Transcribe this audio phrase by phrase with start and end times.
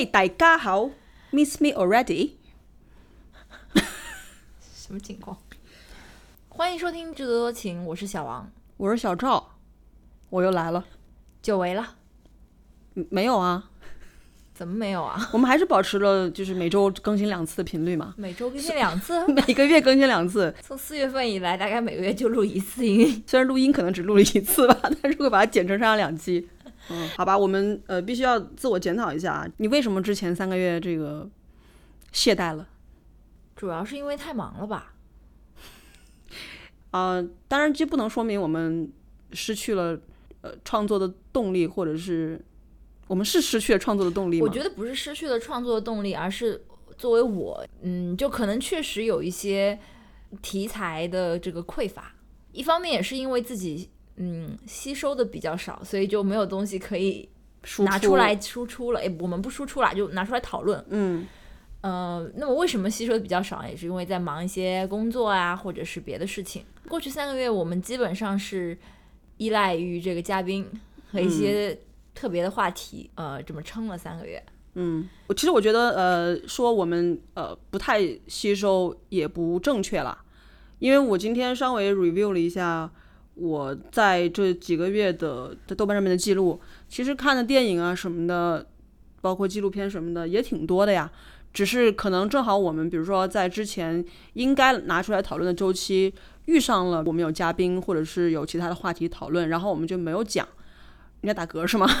[0.00, 0.88] 嘿，大家好
[1.30, 2.30] ，Miss me already？
[4.74, 5.36] 什么情况？
[6.48, 9.56] 欢迎收听《智多多情》，我是小王，我是小赵，
[10.30, 10.86] 我又来了。
[11.42, 11.96] 久违了，
[12.94, 13.68] 嗯没有啊，
[14.54, 15.28] 怎么没有啊？
[15.34, 20.54] 我们还是保持了就是每周更新两次的频率嘛，每周更新两次， 每个月更新两次。
[20.62, 23.22] 从四月份以来，大概每个月就录一次音。
[23.26, 26.48] 虽然录音可能只录了一次吧，但如果把它剪成上下两期。
[26.90, 31.28] 嗯，好吧，我们呃必须要自我检讨一下啊，你为什么之前三个月这个
[32.12, 32.68] 懈怠了？
[33.56, 34.94] 主要是因为太忙了吧？
[36.90, 38.90] 啊、当然这不能说明我们
[39.32, 40.00] 失去了
[40.40, 42.44] 呃创作的动力，或者是
[43.06, 44.46] 我们是失去了创作的动力吗？
[44.48, 46.64] 我觉得不是失去了创作的动力，而是
[46.98, 49.78] 作为我，嗯，就可能确实有一些
[50.42, 52.12] 题材的这个匮乏。
[52.52, 53.88] 一方面也是因为自己，
[54.22, 57.26] 嗯，吸收的比较少，所以就没有东西可以
[57.78, 59.00] 拿出来输出了。
[59.00, 60.84] 诶，我们不输出了，就拿出来讨论。
[60.90, 61.26] 嗯
[61.80, 63.66] 呃，那么为什么吸收的比较少？
[63.66, 66.62] 也是因为在忙一些工作啊，或者是别的事情。
[66.86, 68.76] 过去三个月，我们基本上是
[69.38, 70.68] 依赖于这个嘉宾
[71.10, 71.78] 和一些
[72.14, 74.42] 特别的话题，呃，这么撑了三个月。
[74.74, 80.22] 嗯，我其实我觉得呃说我们呃不太吸收也不正确啦，
[80.78, 82.90] 因为我今天稍微 review 了一下
[83.40, 88.66] 我在这几个月的在豆瓣上面的记录，其实看的电影啊什么的，
[89.20, 91.10] 包括纪录片什么的也挺多的呀。
[91.52, 100.46] 只是可能正好我们比如说在之前应该拿出来讨论的周期遇上了我们有嘉宾或者是有其他的话题讨论，然后我们就没有讲。
[101.22, 101.88] 你在打嗝是吗？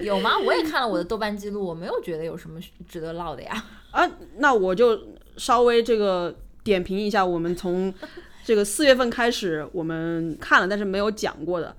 [0.00, 0.38] 有吗？
[0.38, 3.64] 我也看了我的豆瓣记录，我没有觉得有什么值得唠的呀。
[3.92, 4.98] 啊，那我就
[5.36, 7.92] 稍微这个点评一下，我们从
[8.46, 11.74] 这个四月份开始，我们看了但是没有讲过的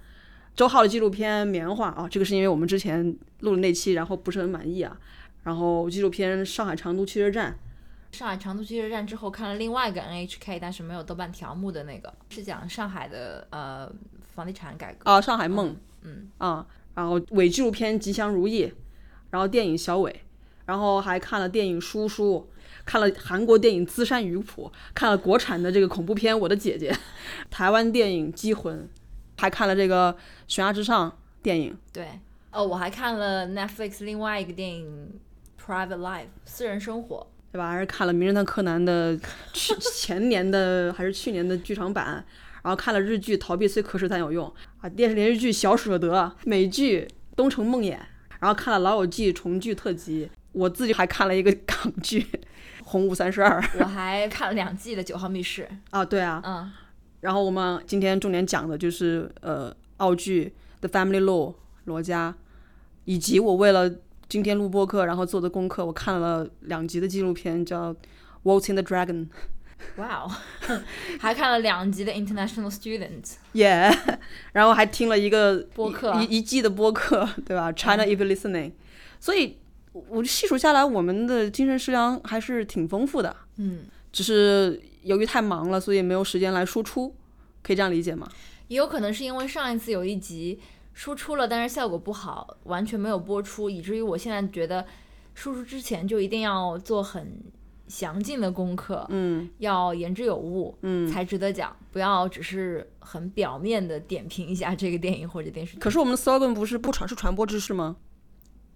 [0.53, 4.99] 周浩的纪录片《棉花》啊，这个是因为我们之前录的那期，然后不是很满意啊。
[5.43, 7.57] 然后纪录片《上海长途汽车站
[8.11, 13.89] 上海长途汽车站之后看了另外一个 NHK，但是没有豆瓣条目的那个，是讲上海的呃
[14.35, 15.09] 房地产改》革。
[15.09, 15.69] 啊，《上海梦》
[16.01, 18.65] 嗯，啊，然后伪纪录片《吉祥如意》，
[19.29, 20.11] 然后电影《小伟》，
[20.65, 22.45] 然后还看了电影《叔叔》，
[22.85, 26.91] 看了韩国电影《资山鱼谱》，看了国产的这个恐怖片《我的姐姐》，
[27.49, 28.79] 台湾电影《机魂》，
[29.41, 30.13] 还看了这个
[30.47, 31.09] 《悬崖之上》
[31.41, 31.77] 电影。
[31.91, 32.07] 对。
[32.51, 35.11] 哦，我还看了 Netflix 另外一个电影
[35.63, 37.27] 《Private Life》私人生活。
[37.49, 37.71] 对吧？
[37.71, 39.17] 还是看了《名侦探柯南》的
[39.53, 42.23] 去前年的还是去年的剧场版，
[42.61, 44.45] 然后看了日剧《逃避虽可耻但有用》
[44.81, 46.13] 啊，电视连续剧《小舍得》，
[46.43, 47.01] 美剧
[47.35, 47.93] 《东城梦魇》，
[48.39, 52.21] 然后看了《老友记》重聚特辑，我自己还看了一个港剧
[52.87, 55.67] 《红屋三十二》我还看了两季的《九号密室》。
[55.91, 56.71] 啊，对啊，嗯，
[57.19, 60.53] 然后我们今天重点讲的就是呃澳剧
[60.87, 61.51] 《The Family Law》
[61.85, 62.33] 罗家，
[63.03, 63.93] 以及我为了
[64.29, 67.93] 今天录播课然后做的功课，我看了两集的纪录片叫
[68.43, 69.25] 《Waltzing the Dragon》。
[69.97, 70.31] 哇哦，
[71.19, 73.33] 还看了两集的 International Student。
[73.53, 73.91] 耶、
[74.53, 78.71] 然后还听了一个播客一一一季的播客，对吧？China if you're listening，、
[79.19, 79.57] 所以
[80.09, 87.15] 我细数下来，我们的精神食粮还是挺丰富的，嗯，只是由于太忙了，所以没有时间来输出，
[87.61, 88.27] 可以这样理解吗？
[88.67, 90.59] 也有可能是因为上一次有一集
[90.93, 94.85] 输出了，但是效果不好，完全没有播出，以至于我现在觉得
[95.33, 97.41] 输出之前就一定要做很
[97.87, 101.07] 详尽的功课，嗯要言之有物，嗯。
[101.07, 105.79] 才值得讲，不要只是很表面的点评一下这个电影或者电视剧。
[105.79, 107.95] 可是我们的 slogan 不是不传是传播知识吗？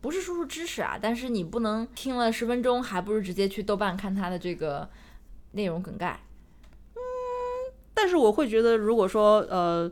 [0.02, 4.90] 不是输出知识啊，但是你不能听了十分钟，还不如直接去豆瓣看它的这个
[5.52, 6.20] 内容梗概。
[6.96, 7.00] 嗯
[7.94, 9.90] 但是我会觉得，如果说呃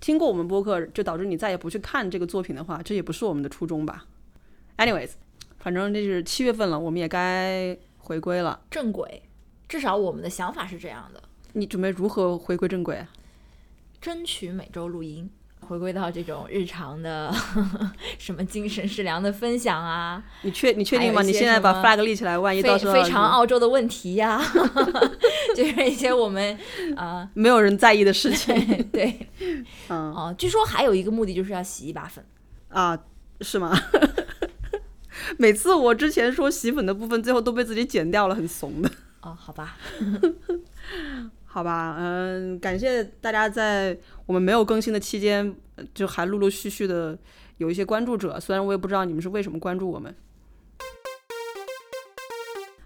[0.00, 4.04] 听过我们播客，就导致你再也不去看这个作品的话，这也不是我们的初衷吧。
[4.76, 5.12] Anyways，
[5.58, 8.60] 反正这是七月份了，我们也该回归了。
[8.70, 9.22] 正轨，
[9.66, 11.22] 至少我们的想法是这样的，
[11.54, 13.08] 你准备如何回归正轨啊？
[14.00, 15.30] 争取每周录音，
[15.68, 17.30] 回归到这种日常的
[18.18, 21.20] 什么精神食粮的分享啊，你确你确定吗？
[21.22, 24.40] 你现在把 flag 立起来，万一到时候非非常澳洲的问题呀、
[25.54, 26.58] 就是一些我们
[26.96, 29.28] 啊、 没有人在意的事情对
[29.88, 32.24] 嗯哦、据说还有一个目的就是要洗一把粉。
[32.68, 32.98] 啊，
[33.42, 33.78] 是吗？
[35.36, 38.90] 每次我之前说洗粉的部分，最后都被自己剪掉了，很怂的。
[39.20, 39.76] 哦，好吧，
[41.58, 47.18] 好吧，嗯，感谢大家在我们没有更新的期间，呃就还陆陆续续的
[47.56, 50.14] 有一些关注者，虽然我也不知道你们是为什么关注我们。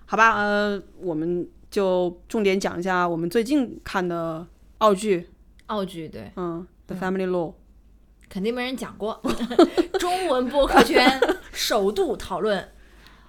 [0.07, 4.47] 好吧，呃，我们就重点讲一下我们最近看的
[4.79, 5.29] 澳剧，
[5.67, 7.51] 澳剧对，嗯，《The Family Law》。
[8.31, 9.21] 肯定没人讲过，
[10.01, 11.21] 中文播客圈
[11.53, 12.67] 首度讨论，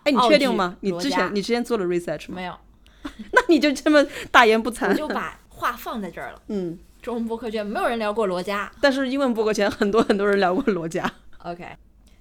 [0.05, 0.77] 哎，你确定吗？
[0.79, 2.35] 你之前你之前做了 research 吗？
[2.37, 2.55] 没有，
[3.33, 4.93] 那你就这么大言不我惭？
[4.93, 6.41] 就把话放在这儿了。
[6.47, 8.71] 嗯，中文播客圈没有人聊过罗家。
[8.81, 11.09] 但是英文播客前很多很多人聊过罗家。
[11.39, 11.65] OK，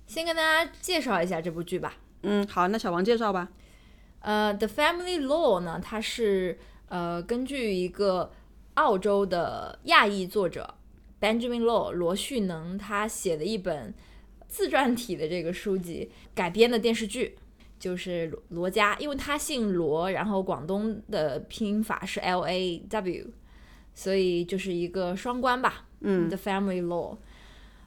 [0.06, 1.94] 先跟大家介绍一下这部剧吧。
[2.22, 3.48] 嗯，好，那小王介绍吧。
[4.20, 6.58] 呃，《The Family Law》呢，它是
[6.88, 8.32] 呃根据一个
[8.74, 10.74] 澳洲的亚裔作者
[11.20, 13.92] Benjamin Law 罗旭能他写的一本
[14.46, 17.36] 自传体的这个书籍改编的电视剧，
[17.82, 23.26] 就是罗罗家，因为他姓罗，然后广东的拼音法是 L A W，
[23.92, 25.86] 所以就是一个双关吧。
[26.00, 27.16] 嗯，The Family Law，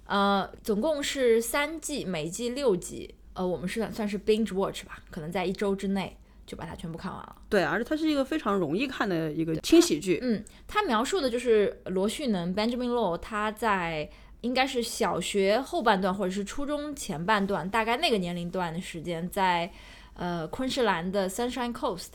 [0.06, 3.16] 呃，总共是三季，每季六集。
[3.36, 7.36] 呃，我们是算是 binge watch 吧，可能在一周之内就把它全部看完了。
[7.48, 10.20] 对，而且它是一个非常容易看的一个轻喜剧。
[10.22, 14.10] 嗯，它描述的就是罗旭能 Benjamin Law 他在
[14.46, 19.72] 应该是小学后半段或者是初中前半段，大概那个年龄段的时间，在
[20.14, 22.10] 呃昆士兰的 Sunshine Coast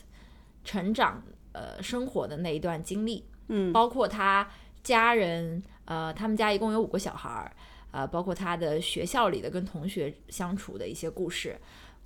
[0.63, 3.25] 成长呃生活的那一段经历。
[3.49, 4.47] 嗯，包括他
[4.81, 7.51] 家人，呃，他们家一共有五个小孩儿，
[7.91, 11.59] 呃，包括他的学校里的跟同学相处的一些故事。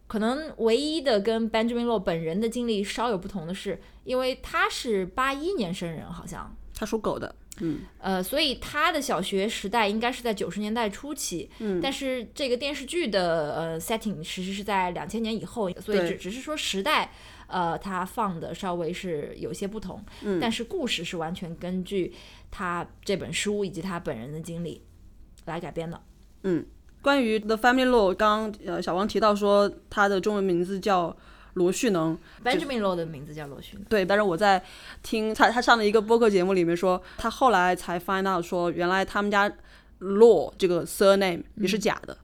[0.07, 7.35] 可能唯一的跟 Benjamin Law 本人的经历稍有不同的是，因为他是八一年生人，好像，他属狗的。
[7.61, 7.79] 嗯。
[7.99, 17.11] 呃，所以他的小学时代应该是在九十年代初期，嗯，但是这个电视剧的呃 setting 其实是在两千年以后，所以只只是说时代，
[17.47, 20.39] 呃，它放的稍微是有些不同，嗯。
[20.39, 22.13] 但是故事是完全根据
[22.51, 24.83] 他这本书以及他本人的经历
[25.45, 26.01] 来改编的。
[26.43, 26.65] 嗯
[27.01, 31.15] 关于 The Family Law，刚刚呃小王提到说他的中文名字叫
[31.55, 34.63] 罗旭能，Benjamin Law 的名字叫罗旭，对，但是我在
[35.01, 39.51] 听他他上的一个播客节目里面说，他后来才 find out 说，原来他们家
[40.01, 42.17] Law 这个 surname 也是假的，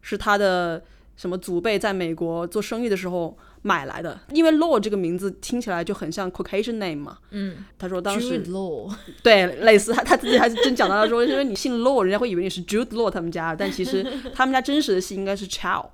[0.00, 0.82] 是他的
[1.16, 7.18] 什么祖辈在美国做生意的时候买来的，因为 Law 这个名字听起来就很像 Caucasian name 嘛。
[7.30, 7.64] 嗯。
[7.78, 8.92] 他说当时，Jude Law，
[9.22, 15.86] 对类似他他自己还是真讲到他说，因为你姓 Law，人家会以为你是 Jude Law 他们家，但其实他们家真实的姓应该是 Chow。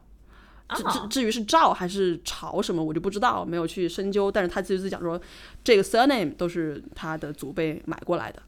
[0.74, 4.30] 至至啊，至于是赵还是朝什么，我就不知道，没有去深究。
[4.30, 5.20] 但是他自己讲说，
[5.64, 8.42] 这个 surname 都是他的祖辈买过来的，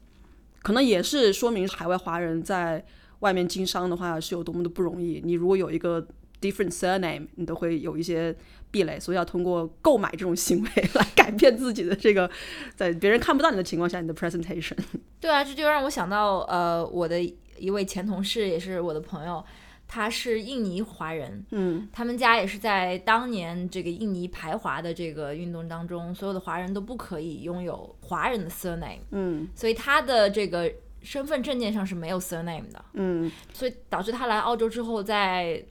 [0.61, 2.85] 可能也是说明海外华人在
[3.19, 5.21] 外面经商的话是有多么的不容易。
[5.23, 6.05] 你如果有一个
[6.39, 8.35] different surname，你都会有一些
[8.71, 12.29] 壁垒，所以要通过购买这种行为来改变自己的这个，
[12.75, 14.75] 在别人看不到你的情况下，你的 presentation。
[15.19, 17.21] 对啊，这就让我想到，呃，我的
[17.57, 19.43] 一位前同事也是我的朋友，
[19.93, 30.71] 他是印尼华人，嗯，他们家也是在当年这个印尼排华的这个运动当中，所有的华人都不可以拥有华人的 surname，嗯所以他的这个
[31.01, 35.61] 身份证件上是没有 surname 的，嗯，所以导致他来澳洲之后，在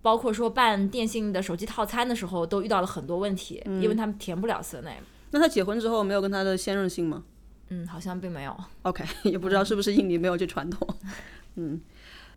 [0.00, 5.02] 包括说办电信的手机套餐的时候，都遇到了很多问题，因为他们填不了 surname。
[5.32, 7.24] 那他结婚之后没有跟他的先任姓吗？
[7.70, 8.56] 嗯，好像并没有。
[8.82, 10.86] OK，也不知道是不是印尼没有这传统。
[11.58, 11.80] 嗯，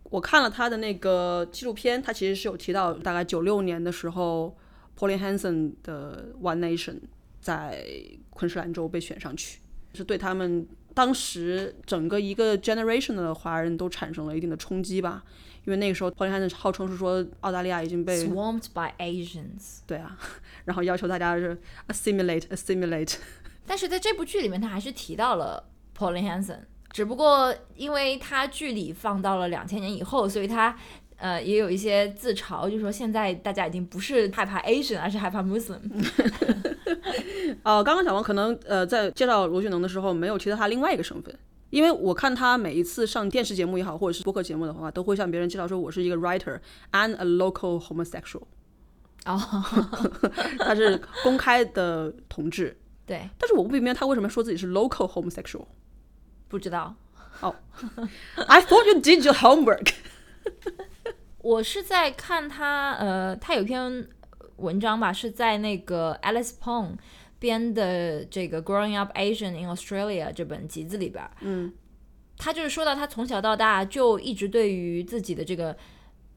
[0.09, 4.57] 我看了他的那个纪录片，他其实是有提到，大概九六年的时候
[4.97, 6.99] ，Pauline Hanson 的 One Nation
[7.39, 7.85] 在
[8.29, 9.59] 昆士兰州被选上去，
[9.93, 15.23] 是对他们当时整个一个 generation 的华人都产生了一定的冲击吧。
[15.65, 20.17] 因为那个时候，Pauline Hanson 号称是说澳大利亚已经被 Swamped by Asians，对啊，
[20.65, 21.55] 然后要求大家是
[21.89, 23.15] assimilate assimilate。
[23.67, 30.75] 但是在这部剧里面，他还是提到了 Pauline Hanson，只不过因为他距离放到了两千年以后，所以他
[31.17, 35.79] 呃也有一些自嘲，就说现在大家已经不是害怕 Asian，而是害怕 Muslim。
[37.63, 41.33] 哦， 刚刚小王可能呃在介绍罗旭能的时候没有提到他另外一个身份，
[41.69, 46.59] 因为我看他每一次上电视节目也好，或者是播客节目的话，都会向别人介绍说我是一个 writer
[46.91, 48.43] and a local homosexual，
[49.25, 49.39] 哦，
[50.57, 55.65] 他是公开的同志，对，但是我不明白他为什么说自己是 local homosexual。
[56.49, 56.93] 不知道。
[57.39, 57.55] 哦。
[58.35, 59.93] I thought you did your homework
[61.41, 64.07] 我是在看他，呃，他有一篇
[64.57, 66.97] 文章吧，是在那个 Alice Pong
[67.39, 71.71] 编的这个《Growing Up Asian in Australia》这本集子里边，嗯，
[72.37, 75.77] 他就是说到他从小到大就一直对于自己的这个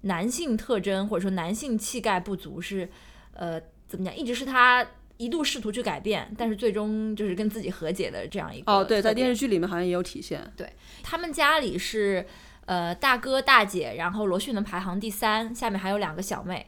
[0.02, 2.88] 男性特征或者说男性气概不足是，
[3.32, 4.86] 呃，怎么讲，一直是他
[5.22, 10.52] 一度试图去改变，但是最终就是跟自己和解的这样一个哦，对，在电视剧里面好像也有体现。
[10.56, 10.68] 对
[11.02, 12.26] 他们家里是
[12.64, 16.66] 呃大哥大姐，然后罗旭能排行第三，下面还有两个小妹。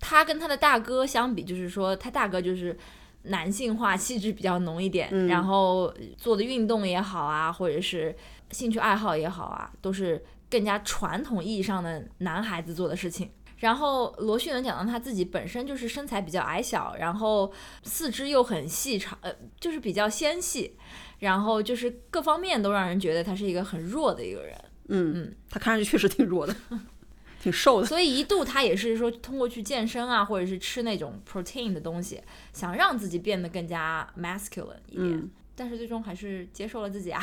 [0.00, 2.76] 他跟他的大哥相比，就是说他大哥就是
[3.22, 8.12] 男性化气质比较浓一点，嗯然后做的运动也好啊，或者是
[8.50, 13.30] 兴趣爱好也好啊，都是更加传统意义上的男孩子做的事情。
[13.62, 17.52] 然后罗旭能讲到他自己本身就是身材比较矮小，然后
[17.84, 20.76] 四肢又很细长，呃，就是比较纤细，
[21.20, 24.58] 然后就是各方面都让人觉得他是一个很弱的一个人。
[24.88, 26.52] 嗯嗯，他看上去确实挺弱的，
[27.40, 27.86] 挺瘦的。
[27.86, 32.20] 所以一度他也是说通过去健身啊，或者是吃那种 protein 的东西，
[32.52, 35.30] 想让自己变得更加 masculine 一点。
[35.54, 37.22] 但是最终还是接受了自己啊，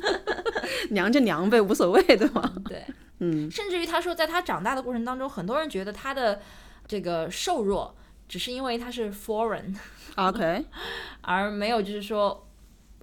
[0.90, 2.50] 娘就娘呗，无所谓，对吗？
[2.66, 2.82] 对，
[3.32, 6.40] 嗯，甚至于他说，在他长大的过程当中，很多人觉得他的
[6.86, 7.94] 这个瘦弱
[8.28, 10.64] 只是因为他是 foreign，OK，
[11.22, 12.46] 而没有就是说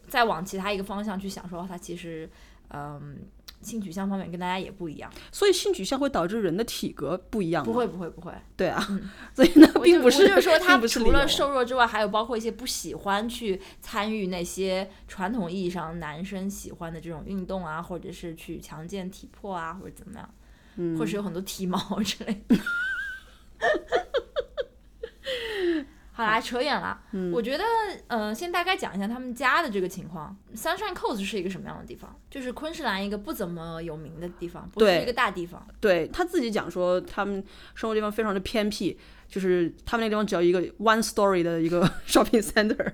[0.07, 2.29] 再往其他一个方向去想，说他其实，
[2.69, 3.19] 嗯。
[3.61, 8.85] 性取向方面跟大家也不一样，所以性取向会导致人的体格不一样不会不会不会，对啊，
[9.33, 22.57] 所以呢，并不是就是说他除了瘦弱之外，还有包括一些不喜欢去参与那些传统意义上男生喜欢的这种运动啊，或者是去强健体魄啊，或者怎么样，或者是有很多体毛之类的。
[26.25, 26.99] 好啦，扯远了。
[27.33, 27.63] 我觉得，
[28.07, 30.35] 呃，先大概讲一下他们家的这个情况。
[30.55, 32.15] Sunshine Coast 是一个什么样的地方？
[32.29, 35.65] 就是昆士兰一个不怎么有名的地方，不是一个大地方。
[35.79, 37.43] 对他自己讲说，他们
[37.75, 38.97] 生活地方非常的偏僻，
[39.27, 42.91] 就是他们那地方只要一个 one story 的一个 shopping center，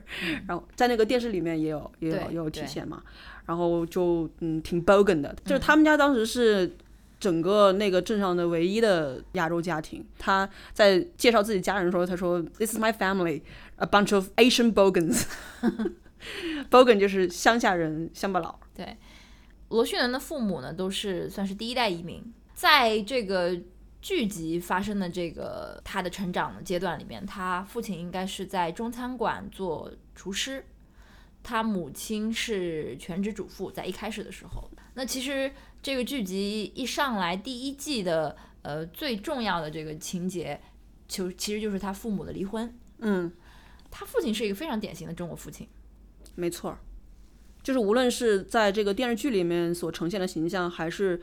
[0.48, 3.01] 然后在那个电视里面也有也有也有体现嘛。
[3.46, 6.75] 然后就嗯挺 bogan 的，就是他们家当时是。
[7.19, 13.41] 整个那个镇上的唯一的亚洲家庭，他在介绍自己家人的时候，他说：“This is my family,
[13.77, 15.24] a bunch of Asian bogans。
[16.69, 18.59] ”bogan 就是乡下人，乡巴佬。
[18.75, 18.97] 对，
[19.69, 22.24] 罗旭伦的父母呢，都是算是第一代移民。
[22.53, 23.59] 在这个
[24.00, 30.63] 剧集发生的这个他的成长的阶段里面，他父亲应该是在中餐馆做厨师，
[31.41, 33.71] 他母亲是全职主妇。
[33.71, 35.51] 在一开始的时候，那其实。
[35.81, 40.60] 这个剧集一上来，第一季的呃最重要的这个情节，
[41.07, 42.77] 就其实就是他父母的离婚。
[43.00, 43.31] 嗯，
[43.89, 45.67] 他父亲是一个非常典型的中国父亲。
[46.36, 46.77] 没错，
[47.63, 51.22] 就是无论是在这个电视剧里面所呈现的形象，还是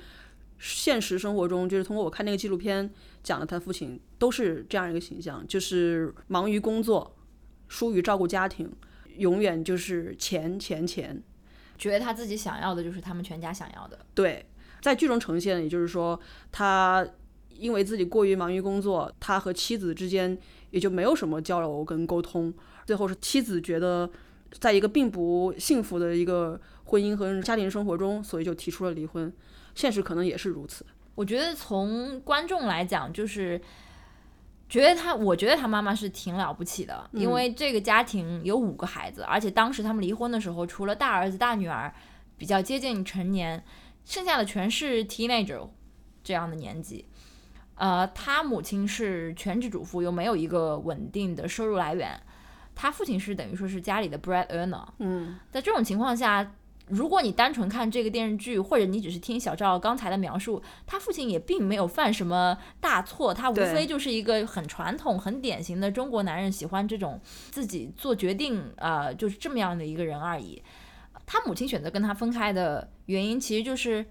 [0.59, 2.91] 现实生活中，就是通过我看那个纪录片
[3.23, 7.15] 讲的他父亲，都是这样一个形象，就是忙于工作，
[7.69, 8.73] 疏于照顾家庭，
[9.17, 11.23] 永远就是钱钱钱。
[11.77, 13.99] 觉得他自己想要的就是他们全家想要的。
[14.15, 14.45] 对，
[14.81, 16.19] 在剧中呈现，也就是说，
[16.53, 17.07] 他
[17.51, 20.39] 因为自己过于忙于工作，他和妻子之间
[20.71, 22.53] 也就没有什么交流跟沟通。
[22.87, 24.09] 最后是妻子觉得，
[24.53, 29.33] 在一个并不幸福的一个婚姻和家庭生活中，所以就提出了离婚。
[29.75, 30.85] 现实可能也是如此。
[31.15, 33.61] 我觉得从观众来讲，就是。
[34.69, 41.95] 觉得他，我觉得他妈妈是挺了不起的，因为这个家庭有五个孩子，而且当时他们离婚的时候，除了大儿子、大女儿
[42.37, 43.63] 比较接近成年，
[44.05, 45.69] 剩下的全是 teenager
[46.23, 47.07] 这样的年纪。
[47.77, 52.21] 呃，他母亲是全职主妇，又没有一个稳定的收入来源，
[52.75, 54.87] 他父亲是等于说是家里的 bread earner。
[54.99, 56.55] 嗯，在这种情况下。
[56.89, 67.19] 如果你单纯看这个电视剧，或者你只是听小赵刚才的描述，他父亲也并没有犯什么大错，他无非就是一个很传统、很典型的中国男人，喜欢这种
[67.51, 70.63] 自己做决定，呃，就是这么样的一个人而已。
[71.25, 74.05] 他母亲选择跟他分开的原因，其实就是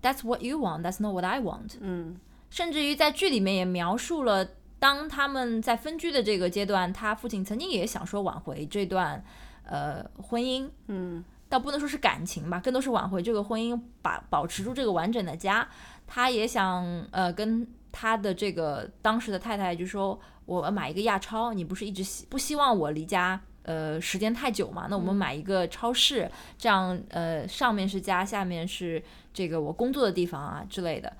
[0.00, 1.74] That's what you want, that's not what I want。
[1.80, 2.16] 嗯，
[2.48, 4.48] 甚至于在剧里面也描述了，
[4.78, 9.22] 当他们在分居的这个阶段，他父亲曾经也想说挽回这段
[9.64, 10.70] 呃婚姻。
[10.86, 11.22] 嗯。
[11.48, 15.66] 倒不能说是感情吧，更多是挽回这个婚姻，把保持住这个完整的家。
[16.06, 24.86] 他也想，呃，跟他的这个当时的太太就说：“我买一个亚超，你不是一直希不希望我离家，呃，时间太久嘛？
[24.90, 29.02] 那我们买一个超市，这样，呃，上面是家，下面是
[29.32, 31.14] 这个我工作的地方啊之类的。”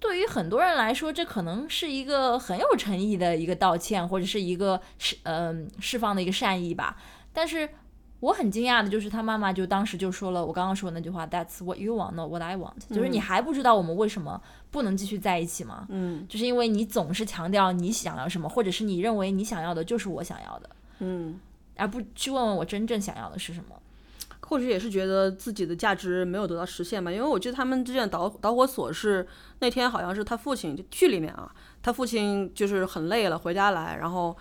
[0.00, 6.96] 对于很多人来说，这可能是一个很有诚意的一个道歉，或者是一个释，嗯，释放的一个善意吧。
[7.32, 7.68] 但是。
[8.24, 12.72] 我很惊讶的就是他妈妈就当时就说了我刚刚说的那句话，That's what you want, not what I want。
[12.88, 14.40] 就是你还不知道我们为什么
[14.70, 15.86] 不能继续在一起吗？
[15.90, 21.38] 嗯，就是因为你总是强调你想要什么，或者是你认为你想要的就是我想要的，嗯，
[21.76, 23.76] 而不去问问我真正想要的是什么。
[24.40, 27.12] 或许也是觉得自己的价值没有得到实现吧。
[27.12, 29.26] 因为我记得他们之间的导导火索是
[29.58, 34.34] 那天好像是他父亲就剧里面啊，他父亲就是很累了回家来，然后。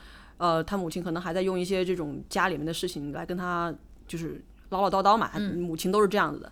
[0.44, 3.74] 呃，他母亲可能还在用一些这种家里面的事情来跟他，
[4.06, 5.32] 就是唠唠叨叨嘛。
[5.40, 6.52] 母亲都是这样子的。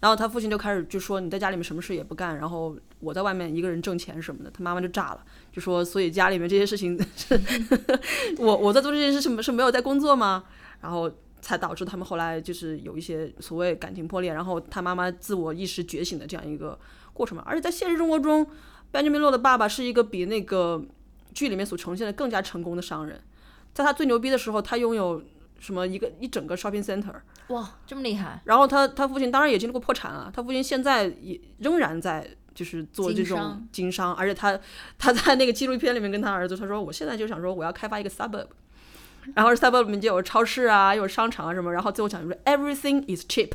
[0.00, 7.38] 然后他父亲就开始就说：“你在家里面什么事也不干，然后我在外面一个人挣钱什么的。”他妈妈就炸了，就说：“所以家里面这些事情是，
[8.40, 10.44] 我我在做这件事什么是没有在工作吗？”
[10.80, 11.12] 然后
[11.42, 16.78] 才导致他们后来就是有一些所谓感情破裂，然后他妈妈自我意识觉醒的这样一个
[17.12, 17.44] 过程嘛。
[17.44, 18.46] 而且在现实生活中
[18.90, 20.82] ，Benjamin Law 的爸爸是一个比那个
[21.36, 23.20] 剧里面所呈现的更加成功的商人，
[23.74, 25.22] 在他最牛逼的时候，他拥有
[25.60, 27.12] 什么一个一整个 shopping center，
[27.48, 28.40] 哇，这么厉害！
[28.44, 34.58] 然后他他父亲当然也经历过破产啊，他父亲现在也仍然在就是做这种经商经商，而且他
[34.96, 38.46] 他在那个纪录片里面跟他儿子他说，我现在就想说我要开发一个 suburb。
[39.34, 43.50] 然后 suburb 里面就有超市啊，又有商场啊什么，然后最后讲就是 everything is cheap，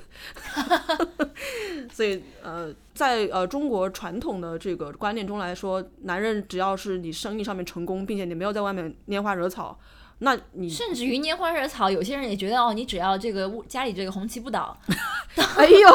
[1.91, 9.77] 所以呃，在呃中国传统的这个观念中来说，男人只要是你生意上面成功，并且你没有在外面拈花惹草，
[10.19, 14.77] 那你甚至于拈花惹草，有些人也觉得哦，你只要这个屋家里这个红旗不倒，
[15.57, 15.87] 哎呦，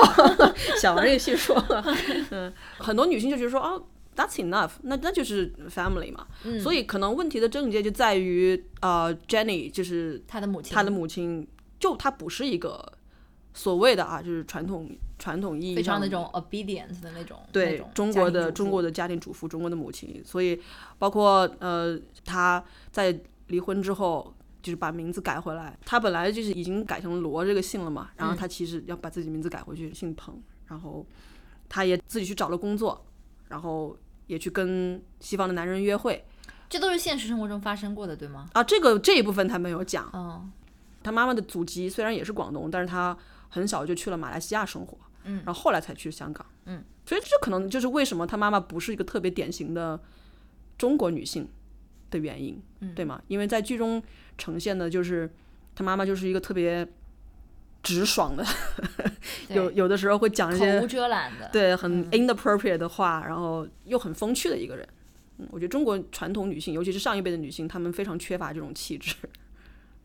[0.80, 1.84] 想玩这个戏说了，
[2.30, 3.74] 嗯，很多女性就觉得说啊
[4.16, 11.46] ，that's enough，那那就是 family 嘛，嗯所以可能问题的症结就在于呃，Jenny 就是他的母亲，他的母亲，
[11.78, 12.92] 就她不是一个
[13.54, 20.60] 所谓的啊，就是传统传统意义上非常那种 obedient 的那种，对种中国的中国的家庭主妇，中国的母亲，所以
[20.98, 23.16] 包括呃，他在
[23.48, 25.78] 离婚之后，就是把名字改回来。
[25.84, 30.42] 他本来就是已经改成罗这个姓了嘛，然后嗯她其实要把自己名字改回去，姓彭。
[30.68, 31.06] 然后
[31.68, 33.06] 他也自己去找了工作，
[33.48, 33.96] 然后
[34.26, 36.24] 也去跟西方的男人约会
[36.68, 38.48] 这都是现实生活中发生过的，对吗？
[38.52, 38.62] 啊。
[38.64, 40.04] 这个这一部分他没有讲。
[40.12, 40.44] 哦，
[41.02, 43.16] 他妈妈的祖籍虽然也是广东，但是他
[43.48, 50.00] 很小就去了马来西亚生活，嗯，然后后来才去香港，嗯，所以这可能就是为什么他妈妈不是一个特别典型的
[50.76, 51.48] 中国女性
[52.10, 53.22] 的原因，嗯对吗？
[53.28, 54.02] 因为在剧中
[54.36, 55.32] 呈现的就是
[55.76, 56.86] 他妈妈就是一个特别
[57.86, 58.44] 直爽的，
[59.48, 64.86] 有有的时候会讲一口无些遮拦的，对很 inappropriate 的话，然后又很风趣的一个人。
[65.38, 69.14] 嗯，我觉得中国传统女性，尤其是上一辈的女性，她们非常缺乏这种气质。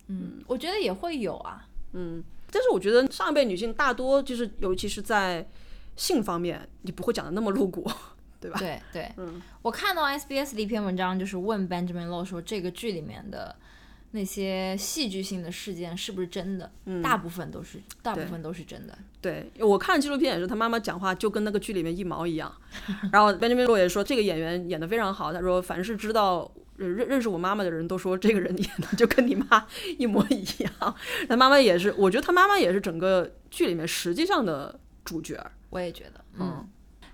[0.08, 5.48] 嗯，我觉得也会有啊，嗯但是我觉得上一辈女性大多就是，尤其是在
[5.96, 7.90] 性方面，你不会讲的那么露骨，
[8.40, 8.60] 对吧？
[8.60, 9.42] 对对，嗯。
[9.64, 13.56] 我看到 SBS 的一篇文章，就是问 Benjamin Low 说，这个剧里面的
[14.12, 16.72] 那些戏剧性的事件是不是真的？
[16.86, 18.98] 嗯大部分都是，大部分都是真的。
[19.22, 22.52] 对，我看纪录片也是，他妈妈讲话就跟那个剧里面一毛一样。
[23.12, 25.32] 然后 Benjamin Law 也说，这个演员演得非常好。
[25.32, 29.66] 他说，凡是知道呃认认识我妈妈的人都说，这个人演的就跟你妈
[29.98, 30.96] 一模一样。
[31.30, 35.40] 他妈妈也是，我觉得他妈妈也是整个剧里面实际上的主角。
[35.70, 36.68] 我也觉得，嗯，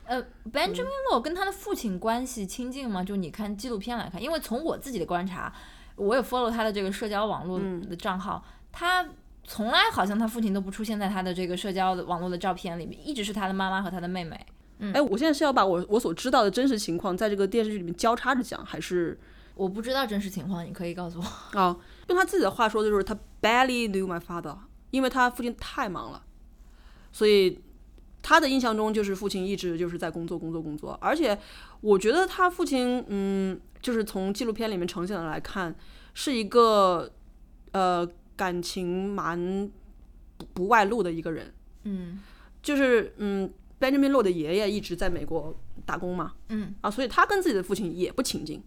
[0.05, 3.03] 呃，Benjamin Low 跟他的父亲关系亲近吗？
[3.03, 5.53] 就你看纪录片来看，因为从我自己的观察，
[5.97, 9.05] 我也 follow 他的这个社交网络嗯的账号，他
[9.43, 14.39] 从来好像他父亲都不出现在他的这个社交的网络的照片里面，一直是他的妈妈和他的妹妹。
[14.93, 19.19] 哎，我现在是要把我我所知道的真实情况在这个电视剧里面交叉着讲，还是
[19.55, 21.60] 我不知道真实情况，你可以告诉我。
[21.60, 21.75] 啊，
[22.10, 24.55] 用他自己的话说，就是他 barely knew my father，
[24.91, 26.21] 因为他父亲太忙了，
[27.12, 27.60] 所以
[28.27, 31.39] 他的印象中就是父亲一直就是在工作工作工作，而且
[31.79, 35.73] 我觉得他父亲，嗯，就是从纪录片里面呈现的来看，
[36.13, 37.09] 是一个
[37.71, 39.71] 呃感情蛮
[40.37, 42.19] 不不外露的一个人，嗯。
[42.61, 46.75] 就是嗯，Benjamin Law 的爷爷一直在美国打工嘛，嗯。
[46.81, 48.61] 啊，所以他跟自己的父亲也不亲近，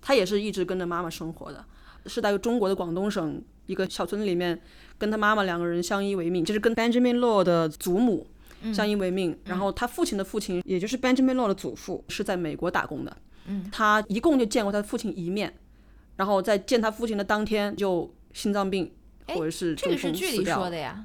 [0.00, 1.64] 他也是一直跟着妈妈生活的，
[2.06, 4.60] 是在中国的广东省一个小村里面，
[4.98, 8.24] 跟他妈妈两个人相依为命，就是跟 Benjamin Law 的祖母
[8.72, 9.38] 相依为命。
[9.44, 13.16] 然后他父亲的父亲，也就是 Benjamin Law 的祖父，是在美国打工的。
[13.46, 15.52] 嗯，他一共就见过他父亲一面，
[16.16, 18.92] 然后在见他父亲的当天就心脏病
[19.26, 20.44] 哎或者是这中风个是剧里。
[20.44, 21.04] 说的呀，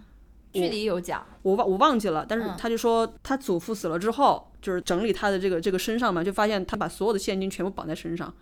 [0.51, 1.25] 剧里有讲。
[1.41, 8.33] 我忘我忘记了，但是嗯他就说他祖父死了之后，就是整理他的这个这个身上嘛，就发现他把所有的现金全部绑在身上，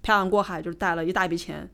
[0.00, 1.68] 漂洋过海就是带了一大笔钱，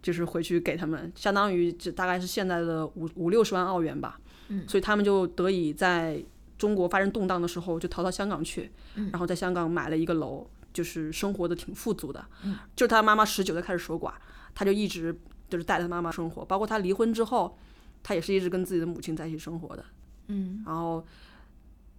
[0.00, 4.18] 就是回去给他们，相当于这大概是现在的五五六十万澳元吧。
[4.48, 6.22] 嗯，所以他们就得以在
[6.62, 12.24] 中国发生动荡的时候就逃到香港去，嗯然后在香港买了一个楼，就是生活的挺富足的。
[12.44, 14.12] 嗯，就是他妈妈十九岁开始守寡，
[14.54, 15.12] 他就一直
[15.50, 17.58] 就是带着他妈妈生活，包括他离婚之后，
[18.04, 19.84] 他也是一直跟自己的母亲在一起生活的。
[20.28, 21.04] 嗯然后，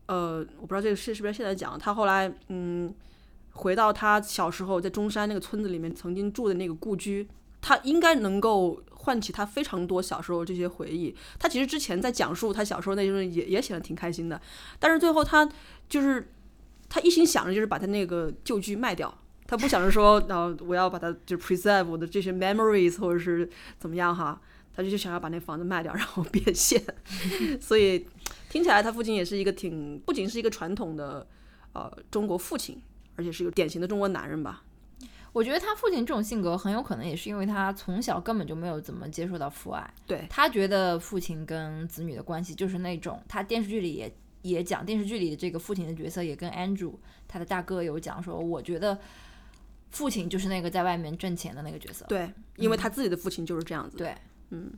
[0.06, 2.96] 呃，我不知道这个是是不是现在讲，他后来嗯，
[3.52, 7.28] 回到他小时候在中山那个村子里面曾经住的那个故居，
[7.60, 11.16] 他应该能够唤起他非常多小时候这些回忆。
[11.40, 14.42] 他其实之前在讲述他小时候那时候也也显得挺开心的，
[14.80, 15.48] 但是最后他
[15.88, 16.32] 就是
[16.90, 19.14] 他一心想着就是把他那个旧居卖掉。
[19.46, 24.42] 他不想着说，然、后我要把它就 preserve 我的这些 memories 或者是怎么样哈，
[24.74, 26.82] 他就想要把那房子卖掉，然后变现。
[27.62, 28.08] 所以
[28.50, 31.28] 听起来他父亲也是一个挺不仅是一个传统的
[31.74, 32.82] 呃中国父亲，
[33.18, 34.64] 而且是一个典型的中国男人吧。
[35.34, 46.94] 我觉得他父亲这种性格很有可能也是因为他从小根本就没有怎么接受到父爱，对，他觉得父亲跟子女的关系就是那种他电视剧里也也讲电视剧里的这个父亲的角色，也跟 Andrew
[47.28, 48.98] 他的大哥有讲说，我觉得
[49.90, 52.06] 父亲就是那个在外面挣钱的那个角色。
[52.08, 53.98] 对，因为他自己的父亲就是这样子。
[53.98, 54.16] 对，
[54.52, 54.72] 嗯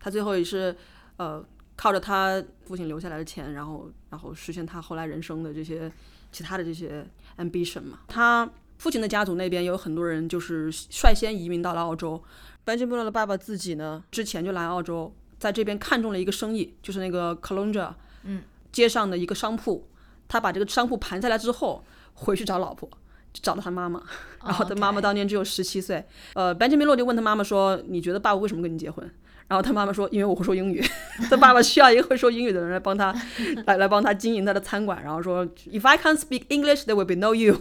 [0.00, 0.74] 他最后也是
[1.18, 1.44] 呃
[1.76, 5.92] 靠着他父亲留下来的钱，然后然后实现他后来人生的这些
[6.32, 8.00] 其他的这些 ambition 嘛。
[8.08, 12.18] 他父亲的家族那边有很多人就是率先移民到了澳洲。
[12.64, 17.92] Benjamin 的爸爸自己呢，之前就来澳洲，在这边看中了一个生意，就是那个 Caloundra，
[18.24, 19.86] 嗯，街上的一个商铺。
[20.26, 22.88] 他把这个商铺盘下来之后，回去找老婆，
[23.34, 24.02] 就找到他妈妈。
[24.42, 26.02] 然后他妈妈当年只有十七岁。
[26.32, 29.06] 呃，Benjamin Miller 就问他妈妈说：“你觉得爸爸为什么跟你结婚？”
[29.46, 30.82] 然后他妈妈说：“因为我会说英语。
[31.28, 33.14] ”他爸爸需要一个会说英语的人来帮他，
[33.66, 35.02] 来来帮他经营他的餐馆。
[35.02, 37.60] 然后说：“If I can't speak English, there will be no you。”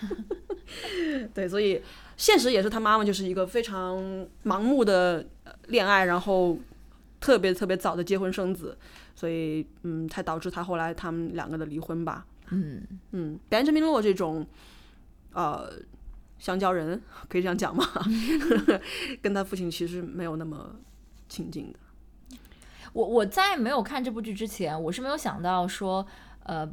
[1.34, 1.80] 对，所以
[2.16, 3.98] 现实也是他妈妈就是一个非常
[4.44, 6.58] 盲目的呃恋爱，然后
[7.20, 8.76] 特别特别早的结婚生子，
[9.14, 12.26] 所以嗯，才导致他后来他们两个的离婚吧。
[12.50, 14.46] 嗯，嗯，Benjamin Law 这种
[15.32, 15.70] 呃
[16.38, 17.84] 香蕉人可以这样讲吗？
[19.20, 20.76] 跟他父亲其实没有那么
[21.28, 21.78] 亲近的。
[22.94, 26.06] 我我在没有看这部剧之前，我是没有想到说，
[26.44, 26.66] 呃，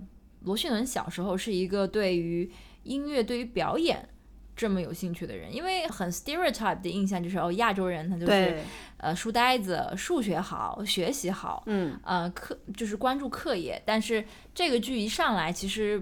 [0.43, 2.49] 罗旭伦小时候是一个对于
[2.85, 4.07] 音乐、对于表演
[4.55, 8.57] 这么有兴趣的人，因为很 stereotype 的印象就是哦，亚洲人他就是，
[8.95, 16.01] 呃书呆子，数学好，学习好，嗯，呃课就是关注课业，但是这个剧一上来，其实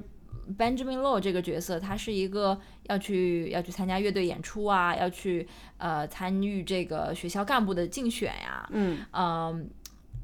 [0.58, 9.70] Benjamin Law 这个角色，他是一个要去要去参加乐队演出啊，要去呃参与这个学校干部的竞选呀、嗯，嗯，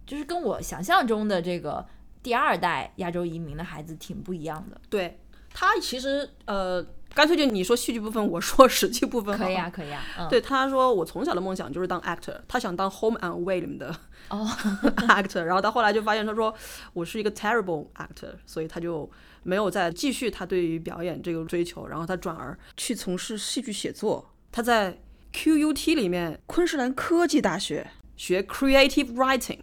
[0.06, 1.84] 就是跟我想象中的这个
[2.22, 4.80] 第二代亚洲移民的孩子挺不一样的。
[4.90, 5.18] 对
[5.60, 6.82] 他其实呃，
[7.14, 13.94] 干脆就你说戏剧部分，我说实际部分可以啊，可以啊，嗯，对，他说我从小的梦想就是当 actor，他想当 Home and Away 里面的
[14.30, 14.48] 哦
[15.10, 16.54] actor，然后他后来就发现他说
[16.94, 19.12] 我是一个 terrible actor，所以他就
[19.44, 24.32] 没有再继续他对于表演这个追求，然后他转而去从事戏剧写作。
[24.54, 24.98] 他在
[25.34, 29.60] QUT 里面昆士兰科技大学学 creative writing。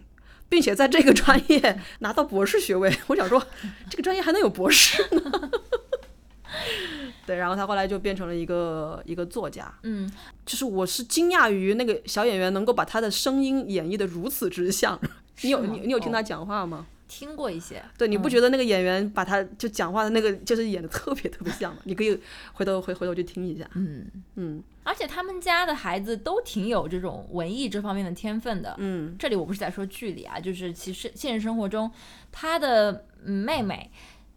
[0.48, 3.44] 并且在这个专业拿到博士学位，我想说，
[3.90, 5.50] 这个专业还能有博士呢？
[7.27, 10.11] 对，然后他后来就变成了一个一个作家，嗯，
[10.45, 14.99] 就是我是惊讶于那个小演员能够把他的声音演绎的如此之像。
[15.42, 16.87] 你有你你有听哦他讲话吗？
[17.09, 21.81] 听过一些，对，你不嗯觉得那个演员把他就讲话的那个就是演的特别特别像吗？
[21.85, 22.19] 你可以
[22.53, 23.64] 回头回回头去听一下。
[23.75, 28.75] 嗯，嗯而且他们家的孩子都挺有这种文艺这方面的天分的。
[28.79, 31.88] 嗯这里我不是在说剧里啊，就是其实现实生活中，
[32.33, 33.88] 他的嗯妹妹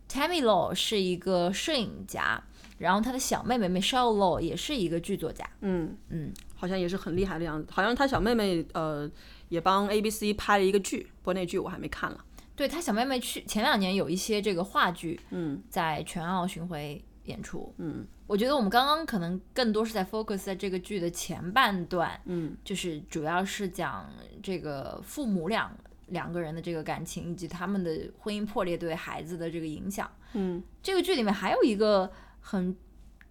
[0.10, 2.42] Tammy Law 是一个摄影家，
[2.80, 5.48] 然后他的小妹妹 Michelle Law 也是一个剧作家。
[5.62, 7.68] 嗯，嗯，好像也是很厉害的样子。
[7.72, 9.10] 好像他小妹妹呃
[9.50, 12.26] 也帮 ABC 拍了一个剧，不过那剧我还没看了。
[12.56, 17.74] 对他小妹妹去前两年有一些这个话剧嗯在全澳巡回演出。
[17.78, 24.08] 嗯我觉得我们刚刚可能更多是在 focus 在这个剧的前半段，嗯就是主要是讲
[24.44, 25.76] 这个父母两
[26.12, 30.10] 两个人的这个感情，以及他们的婚姻破裂对孩子的这个影响。
[30.34, 32.76] 嗯这个剧里面还有一个很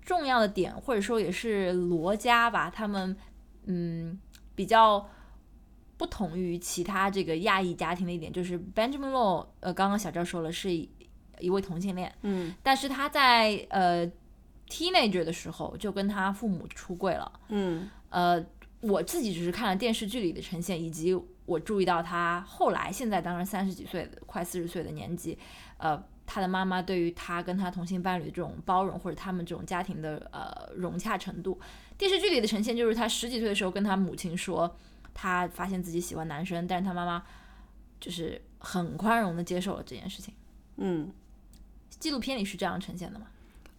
[0.03, 3.17] 重要的点，或者说也是罗家吧，他们
[3.67, 4.19] 嗯
[4.55, 5.09] 比较
[5.97, 10.89] 不同于其他这个亚裔家庭的一点，就是 Benjamin Law，呃，刚刚小赵说了是一
[11.39, 14.11] 一位同性恋，嗯但是他在呃
[14.69, 17.41] teenager 的时候就跟他父母出柜了。
[17.49, 18.45] 嗯呃，
[18.81, 21.15] 我自己只是看了电视剧里的呈现，以及
[21.49, 25.39] 我注意到他后来现在当然三十几岁的快四十岁的年纪，
[25.79, 31.59] 呃，他的妈妈对于他跟他同性伴侣这种包容，或者他们这种家庭的呃融洽程度，
[31.97, 34.77] 电视剧里的呈现就是他十几岁的时候跟他母亲说，
[35.15, 37.25] 他发现自己喜欢男生，但是他妈妈
[37.99, 40.35] 就是很宽容的接受了这件事情。
[40.77, 41.11] 嗯。
[41.99, 43.27] 纪录片里是这样呈现的吗？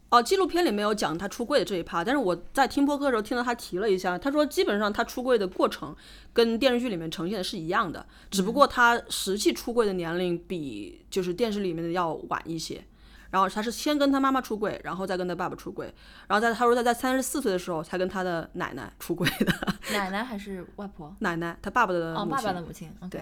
[0.09, 5.95] 哦，纪录片里没有讲他出柜的这一趴，但是我在听播客的时候听到他提了一下，他说基本上他出柜的过程
[6.33, 12.83] 跟电视剧里面呈现的是一样的，只不过他实际出柜的年龄比就是电视里面的要晚一些。
[13.31, 15.85] 然后他是先跟他妈妈出柜，然后再跟他爸爸出柜，
[16.27, 19.53] 然后在他说他在三十四岁的时候才跟他的奶奶出柜的，
[19.93, 21.15] 奶奶还是外婆？
[21.21, 22.91] 奶奶他爸爸的哦，母亲爸爸的母亲。
[23.07, 23.21] 对，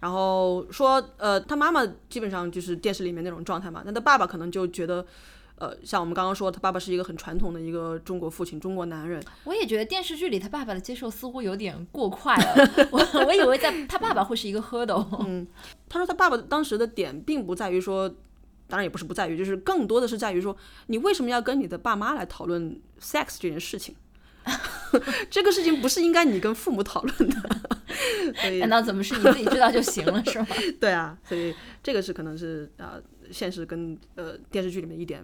[0.00, 5.06] 然后说，呃，他妈妈基本上就是电视里面那种状态嘛，那他爸爸可能就觉得，
[5.58, 15.46] 呃，像我们刚刚说，他爸爸是一个很传统的一个中国父亲，中国男人，我也觉得电视剧里他爸爸的接受似乎有点过快了， 我我以为在他爸爸会是一个 hurdle。
[15.88, 18.08] 他说他爸爸当时的点并不在于说，
[18.66, 23.94] 当然也不是不在于，就是更多的是在于说，你为什么要跟你的爸妈来讨论 sex 这件事情？
[25.28, 27.36] 这个事情不是应该你跟父母讨论的，
[28.40, 30.46] 所以难道怎么是你自己知道就行了是吗？
[30.80, 32.98] 对啊，所以这个是可能是呃
[33.30, 35.22] 现实跟呃电视剧里面一点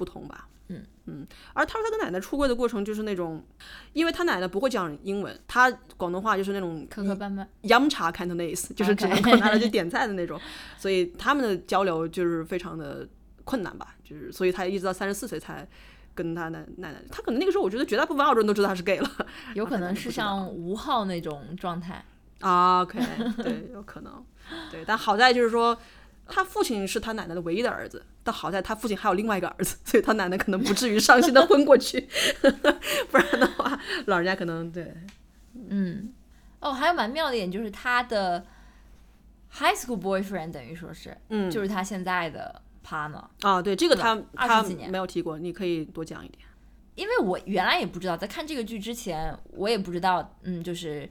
[0.00, 0.48] 不同吧。
[0.68, 3.44] 嗯嗯，而他说他跟奶奶出柜的过程就是那种，
[3.92, 10.40] 因为他奶奶不会讲英文，他广东话就是那种磕磕绊绊，央茶 Cantonese， 就是只能靠拿来去点菜的那种，
[10.78, 13.06] 所以他们的交流就是非常的
[13.44, 15.66] 困难吧，就是所以他一直到三十四岁才
[16.14, 19.10] 跟他奶奶奶，他可能那个时候我觉得绝大部分澳洲人都知道他是 gay 了
[19.54, 22.04] 有可能是像吴昊那种状态。
[22.38, 22.98] 啊，OK，
[23.42, 24.24] 对，有可能，
[24.70, 25.76] 对，但好在就是说。
[26.30, 32.08] 他父亲是他奶奶的唯一的儿子，但好在他父亲还有另外一个儿子， 所以他奶奶可能不至于伤心的昏过去，
[33.10, 34.94] 不然的话，老人家可能对，
[35.68, 36.12] 嗯，
[36.60, 38.46] 哦，还有蛮妙的一点就是他的
[39.52, 43.24] high school boyfriend 等于说是，嗯，就是他现在的 partner。
[43.40, 44.90] 啊，对，这个他他20几年。
[44.90, 46.38] 没有提过，你可以多讲一点。
[46.96, 51.08] 因为我原来也不知道，在看这个剧之前，我也不知道，嗯，就是，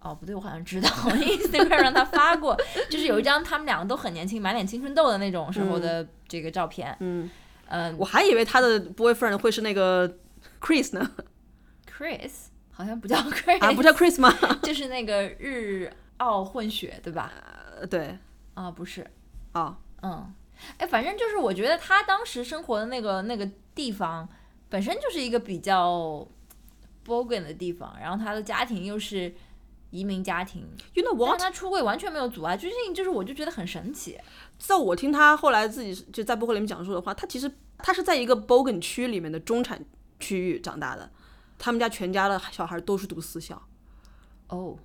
[0.00, 2.56] 哦，不对，我好像知道，Instagram 让他发过，
[2.88, 7.28] 就是有一张他们两个都很年轻，满脸青春痘的那种时候的这个照片，嗯，
[7.68, 10.08] 嗯我还以为他的 boyfriend 会是那个
[10.60, 11.10] Chris 呢
[11.90, 12.30] ，，Chris？
[12.70, 14.32] 好像不叫 Chris，、啊，不叫 Chris 吗？
[14.62, 17.32] 就是那个日澳混血，对吧？
[17.80, 18.16] 呃对，
[18.54, 19.04] 啊，不是，
[19.50, 20.32] 啊，嗯，
[20.76, 24.28] 哎，反正就是我觉得他当时生活的那个那个地方
[24.68, 26.24] 本身就是一个比较
[27.04, 29.34] bogan 的地方，然后他的家庭又是
[29.90, 31.40] 移民家庭，You know what？
[31.40, 34.18] 他出柜完全没有阻碍，最近就是我就觉得很神奇。
[34.58, 39.82] 在我听他后来自己就在播客里面讲述的话，他其实他是在一个 Bogan 区里面的中产
[40.20, 41.10] 区域长大的，
[41.58, 43.60] 他们家全家的小孩都是读私校，
[44.48, 44.76] 哦，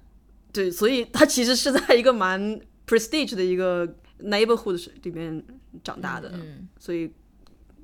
[0.52, 3.88] 对，所以他其实是在一个蛮 prestige 的一个
[4.20, 5.44] neighborhood 里面
[5.84, 7.12] 长大的，嗯，所以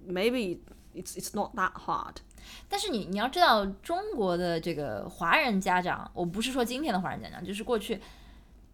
[0.08, 0.60] maybe
[0.94, 2.16] it's it's not that hard。
[2.68, 8.00] 但是你你要知道，中国的这个华人家长，我不是说今天的华人家长，就是过去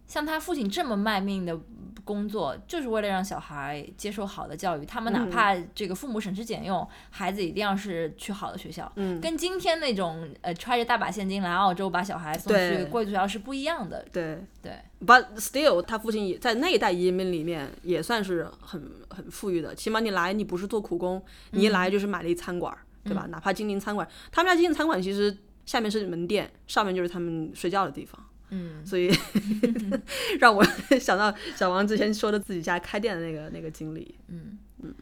[0.06, 1.58] 像他父亲这么卖命的
[2.04, 4.86] 工作，就是为了让小孩接受好的教育。
[4.86, 14.06] 他们哪怕这个父母省吃俭用，孩子一定要是去好的学校，嗯，跟今天那种呃揣着大把现金来澳洲把小孩送去贵族学校是不一样的。
[14.12, 14.38] 对。
[14.62, 14.72] 对
[15.06, 23.26] ，，but still，他父亲也在那一代移民里面也算是很很富裕的，起码你来你不是做苦工，你一来就是买了一餐馆儿，对吧？
[23.30, 28.20] 哪怕精灵餐馆，他们家精灵餐馆其实下面是门店，上面就是他们睡觉的地方。
[28.50, 29.10] 嗯，所以
[30.38, 30.64] 让我
[31.00, 34.14] 想到小王之前说的自己家开店的那个那个经历。
[34.28, 34.58] 嗯，《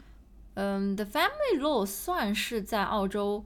[0.54, 3.44] 嗯 the Family Law》算是在澳洲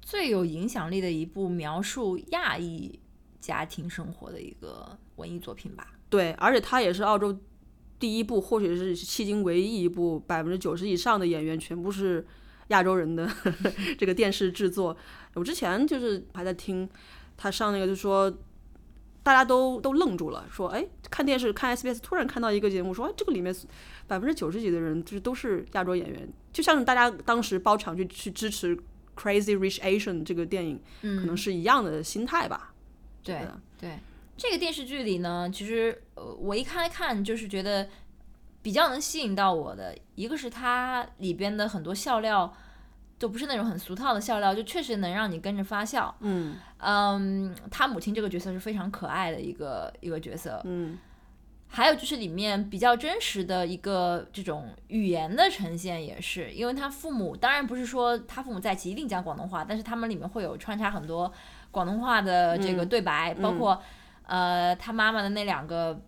[0.00, 2.98] 最有影响力的一部描述亚裔
[3.40, 5.88] 家庭生活的一个文艺作品吧。
[6.08, 7.38] 对，而且它也是澳洲
[7.98, 12.26] 第一部，或许是迄今唯一一部百分之九十以上的演员全部是
[12.68, 13.28] 亚洲人的
[13.98, 14.96] 这个电视制作。
[15.34, 16.88] 我之前就是还在听
[17.36, 18.30] 他上那个，就说
[19.22, 23.54] 大家都都愣住了，说哎，看电视看 SBS，突然看到一个节目说，哎，这个里面
[24.06, 28.76] 百分之九十几的人就是都是亚洲演员，就像大家当时包场去去支持
[29.16, 32.74] 《Crazy Rich Asian》这个电影，可能是一样的心态吧。
[33.22, 33.98] 对的对，
[34.36, 37.88] 这个电视剧里呢，其实呃，我一开看就是觉得
[38.64, 42.50] 比较能吸引到我的，一个是它里边的很多笑料
[43.18, 46.14] 就不是那种很俗套的笑料，就确实能让你跟着发笑。
[46.20, 46.56] 嗯。
[46.78, 50.98] 嗯，他母亲这个角色是非常可爱的一个一个角色，嗯。
[51.68, 61.30] 还有就是里面比较真实的一个这种语言的呈现，也是因为他父母当然不是说他父母在一起一定讲广东话，但是他们里面会有穿插很多
[61.70, 63.82] 广东话的这个对白，包括
[64.26, 66.00] 呃他妈妈的那两个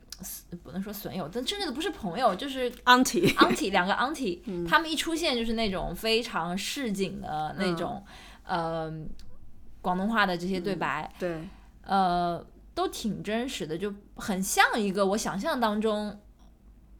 [0.63, 8.05] 不能说损友，但真正的不是朋友，就是，Auntie，auntie 两个 auntie，、他们一出现就是那种非常市井的那种、
[8.45, 8.93] 呃
[9.83, 11.39] 广东话的这些对白，对。
[11.83, 16.21] 呃，都挺真实的，就很像一个我想象当中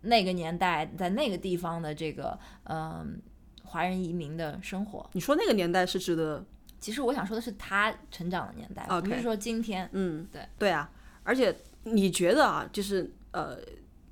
[0.03, 3.21] 那个年代在那个地方的这个嗯、
[3.65, 5.11] 华人移民的生活。
[5.15, 6.45] 你说那个年代是指的，
[6.79, 9.89] 其实我想说的是他成长的年代不是说今天。
[9.93, 10.89] 嗯，对对啊，
[11.25, 11.53] 而且
[11.89, 13.57] 你觉得啊，就是呃，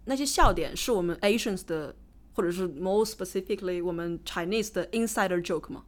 [0.05, 1.95] 那些笑点是我们 Asians 的，
[2.35, 5.83] 或者是 more specifically 我们 Chinese 的 insider joke 吗？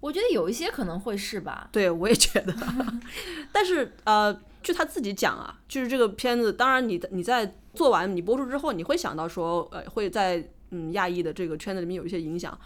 [0.00, 2.54] 我觉得有一些可能会是吧，对，我也觉得。
[3.50, 12.58] 但是呃，据他自己讲啊，就是这个片子，当然你你在做完你播出之后，你会想到说，呃，会在嗯亚裔的这个圈子里面有一些影响。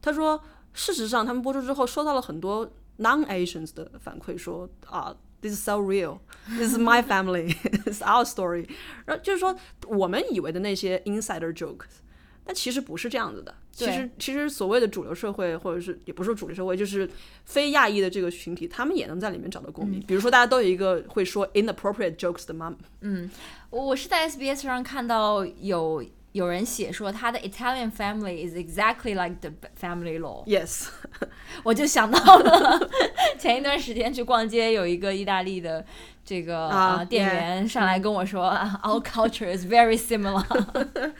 [0.00, 2.66] 他说，事实上他们播出之后收到了很多
[2.98, 5.14] non-Asians 的反馈，说啊。
[5.46, 6.18] This is so real.
[6.48, 7.54] This is my family.
[7.86, 8.68] It's our story.
[9.04, 9.56] 然后就是说，
[9.86, 12.00] 我们以为的那些 insider jokes，
[12.44, 13.54] 但其实不是这样子的。
[13.72, 17.08] 其实，其实所谓的主流社会，或者是也不是说主流社会，就是
[17.44, 20.02] 非亚裔的这个群体，他们也能在里面找到共鸣。
[20.06, 23.30] 比如说，大家都有一个会说 inappropriate jokes 的妈妈，嗯
[23.68, 26.02] 我是在 SBS 上看到有
[26.36, 30.88] 有人写说他的 Italian family is exactly like the family law，Yes，
[31.64, 32.90] 我就想到了
[33.38, 35.82] 前一段时间去逛街，有一个意大利的
[36.22, 40.44] 这个啊呃店员上来跟我说、啊 o u r culture is very similar。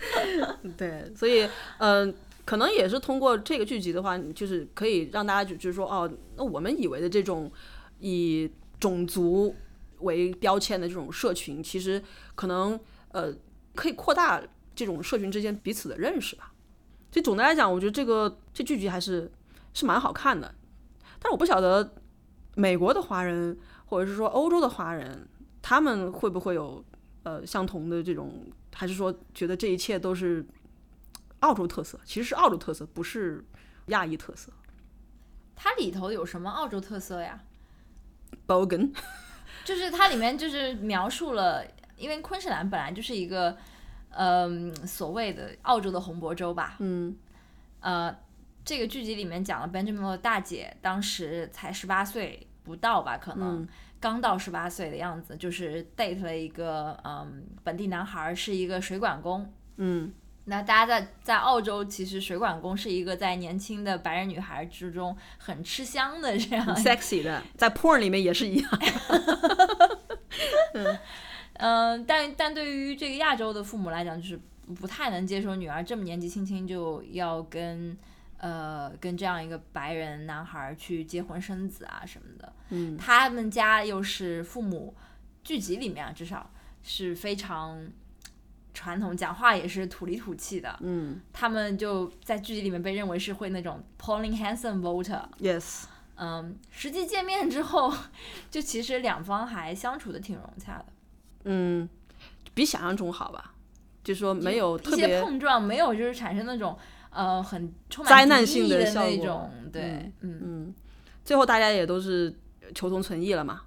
[0.76, 1.48] 对，所以
[1.78, 7.50] 嗯、呃可能也是通过这个剧集的话，就是可以让大家就就是说，哦，那我们以为的这种
[8.00, 8.48] 以
[8.78, 9.52] 种族
[10.00, 12.00] 为标签的这种社群，其实
[12.34, 12.78] 可能
[13.12, 13.32] 呃
[13.74, 14.40] 可以扩大
[14.76, 16.52] 这种社群之间彼此的认识吧。
[17.10, 19.32] 所以总的来讲，我觉得这个这剧集还是
[19.74, 20.54] 是蛮好看的。
[21.18, 21.94] 但我不晓得
[22.54, 25.26] 美国的华人或者是说欧洲的华人，
[25.62, 26.84] 他们会不会有
[27.22, 30.44] 呃相同的这种，还是说觉得这一切都是
[31.40, 31.98] 澳洲特色？
[32.04, 33.42] 其实是澳洲特色，不是
[33.86, 34.52] 亚裔特色。
[35.54, 37.40] 它里头有什么澳洲特色呀
[38.46, 38.92] ？Bogan，
[39.64, 41.64] 就是它里面就是描述了，
[41.96, 43.56] 因为昆士兰本来就是一个，
[44.16, 47.16] 嗯、所谓的澳洲的红脖州吧，嗯。
[47.80, 48.16] 呃，
[48.64, 53.68] 这个剧集里面讲了 Benjamin 的大姐当时才十八岁不到吧，可能、嗯。
[53.98, 59.52] 刚到十八岁的样子，就是 date 了一个嗯本地男孩儿，是一个水管工。
[59.76, 60.12] 嗯。
[60.48, 68.70] 那大家在在澳洲，其实水管工是一个在年轻的白人女孩之中很吃香的这样 sexy 的，在 porn 里面也是一样。
[70.74, 70.98] 嗯，
[71.58, 74.40] 但但对于这个亚洲的父母来讲，就是
[74.74, 77.96] 不太能接受女儿这么年纪轻轻就要跟
[78.38, 82.52] 呃跟这样一个白人男孩儿去结婚生子啊什么的。
[82.70, 84.94] 嗯他们家又是父母
[85.44, 86.50] 剧集里面啊，至少
[86.82, 87.80] 是非常
[88.74, 90.76] 传统，讲话也是土里土气的。
[90.82, 95.22] 嗯他们就在剧集里面被认为是会那种 Pauline Hanson voter。
[95.38, 95.84] ，yes，
[96.16, 97.94] 嗯，实际见面之后，
[98.50, 100.86] 就其实两方还相处的挺融洽的。
[101.46, 101.88] 嗯，
[102.54, 103.54] 比想象中好吧？
[104.04, 106.78] 就是说没有一些特别碰撞，没有就是产生那种
[107.10, 110.74] 呃很充满灾难性的那种，对，嗯嗯，
[111.24, 112.32] 最后大家也都是
[112.74, 113.62] 求同存异了嘛。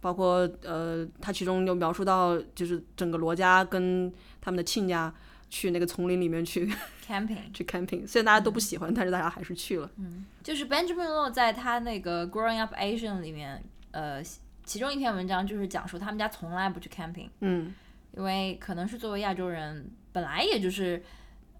[0.00, 5.12] 包括呃，他其中有描述到，就是整个罗家跟他们的亲家
[5.50, 6.66] 去那个丛林里面去
[7.06, 9.90] camping， 去 camping，虽然大家都不喜欢，但是大家还是去了。
[9.98, 14.22] 嗯就是 Benjamin 在他那个 Growing Up Asian 里面，呃，
[14.70, 17.74] 其中一篇文章就是讲述他们家从来不去 camping，嗯
[18.16, 21.02] 因为可能是作为亚洲人，本来也就是。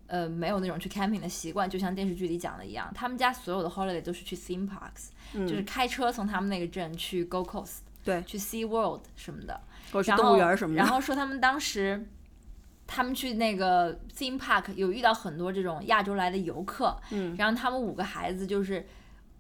[0.07, 5.11] 呃，没有那种去 camping 的习惯，就像电视剧里讲的一样，他们家所有的 holiday 都是去 theme parks，、
[5.47, 9.61] 就是开车从他们那个镇去 Go Coast，对，去 Sea World 什么的，
[9.93, 10.83] 或者去然后动物园什么的。
[10.83, 12.05] 然后说他们当时，
[12.89, 18.85] 他们去那个 theme park 有遇到很多这种亚洲来的游客，嗯，然后他们五个孩子就是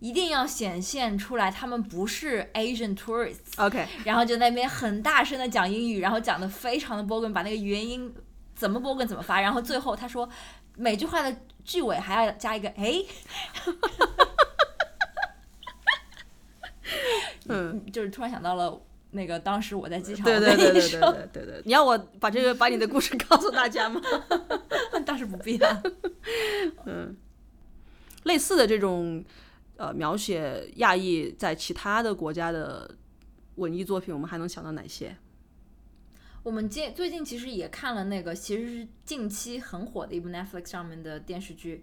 [0.01, 8.13] 一定要显现出来他们不是 Asian tourists，OK，然后就那边很大声的讲英语，然后讲的非常的 bogan，把那个元音
[8.55, 10.29] 怎么 bogan 怎么发，然后最后他说
[10.77, 13.05] 每句话的句尾还要加一个哎，
[17.49, 18.81] 嗯， 就是突然想到了。
[19.13, 24.01] 那个当时我在机场对对对对对对对对，你要我把这个把你的故事告诉大家吗？
[25.05, 25.83] 倒是不必了。
[26.87, 27.17] 嗯
[28.23, 29.25] 类似的这种
[29.81, 32.95] 呃描写亚裔在其他的国家的
[33.55, 35.16] 文艺作品，我们还能想到哪些？
[36.43, 41.83] 我们近最近其实也看了那个，其实是近期很火的一部 Netflix 上面的电视剧，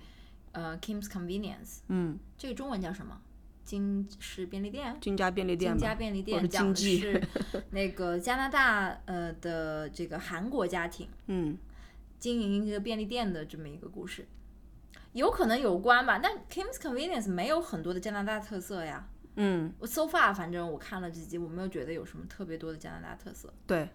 [0.51, 1.49] 呃，《Kim's Convenience》，
[1.87, 3.19] 嗯，这个中文叫什么？
[3.63, 4.95] 金是便利店。
[5.01, 7.21] 金家便利店金家，便利店讲的是
[7.71, 11.57] 那个加拿大呃的这个韩国家庭嗯
[12.19, 14.27] 经营一个便利店的这么一个故事，
[15.13, 16.19] 有可能有关吧。
[16.21, 19.07] 但 Kim's Convenience 没有很多的加拿大特色呀。
[19.35, 23.53] 嗯，我 so far 反正我看了几集，我没有觉得有什么特别多的加拿大特色。
[23.67, 23.87] 对，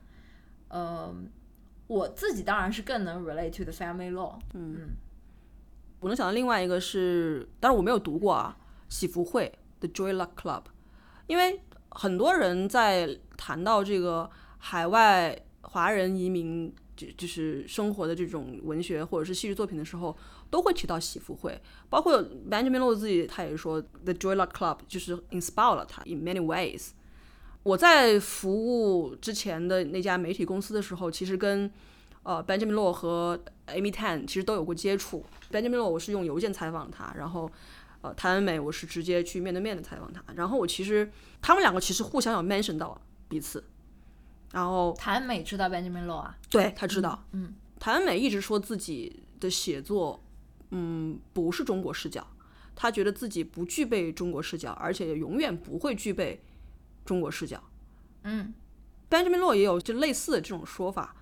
[0.69, 1.15] 呃，
[1.89, 4.39] 我自己当然是更能 relate to the family law。
[4.55, 4.91] 嗯
[5.99, 8.57] 我能想到另外一个是，但是我没有读过啊，
[8.89, 10.65] 喜福会 The Joy Luck Club，
[11.29, 20.17] 因为很多人在谈到这个海外华人移民就就是生活的这种文学或者是戏剧作品的时候，
[20.51, 26.91] 都会提到喜福会，包括 Benjamin Low 自己他也说 The Joy Luck Club 就是 inspired 了他 in many ways。
[27.63, 31.71] 我在服务之前的那家媒体公司的时候，其实跟
[32.25, 33.39] 呃 Benjamin Law 和
[33.69, 35.25] Amy Tan 其实都有过接触。
[35.51, 37.51] Benjamin Law 我是用邮件采访他，然后
[38.01, 40.23] 呃谭恩美我是直接去面对面的采访他。
[40.35, 43.63] 然后我其实他们两个其实互相有 mention 到彼此，
[44.53, 50.23] 然后谭美知道 Benjamin Law 啊，对他知道，嗯，谭美一直说自己的写作，
[50.71, 52.27] 嗯，不是中国视角，
[52.77, 56.43] 他觉得自己不具备中国视角，而且也永远不会具备
[57.05, 57.63] 中国视角。
[58.25, 58.55] 嗯
[59.11, 61.17] Benjamin Law 也有就类似的这种说法，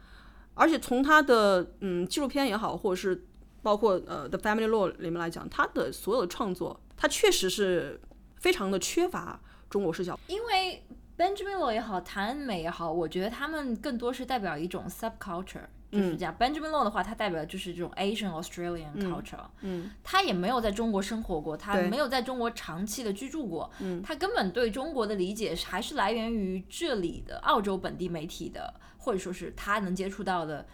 [0.54, 3.26] 而且从他的嗯纪录片也好，或者是
[3.62, 8.00] 包括呃《The Family Law》里面来讲，他的所有的创作，他确实是
[8.36, 10.18] 非常的缺乏中国视角。
[10.28, 10.84] 因为
[11.20, 16.34] Benjamin Law 也好，谭恩美也好，我觉得他们更多是代表一种 subculture，就是这样。
[16.40, 19.90] Benjamin Law 的话，他代表就是这种 Asian Australian culture，嗯。
[20.02, 24.00] 他也没有在中国生活过，他没有在中国长期的居住过，嗯。
[24.00, 30.66] 他根本对中国的理解还是来源于这里的澳洲本地媒体的，或者说是他能接触到的。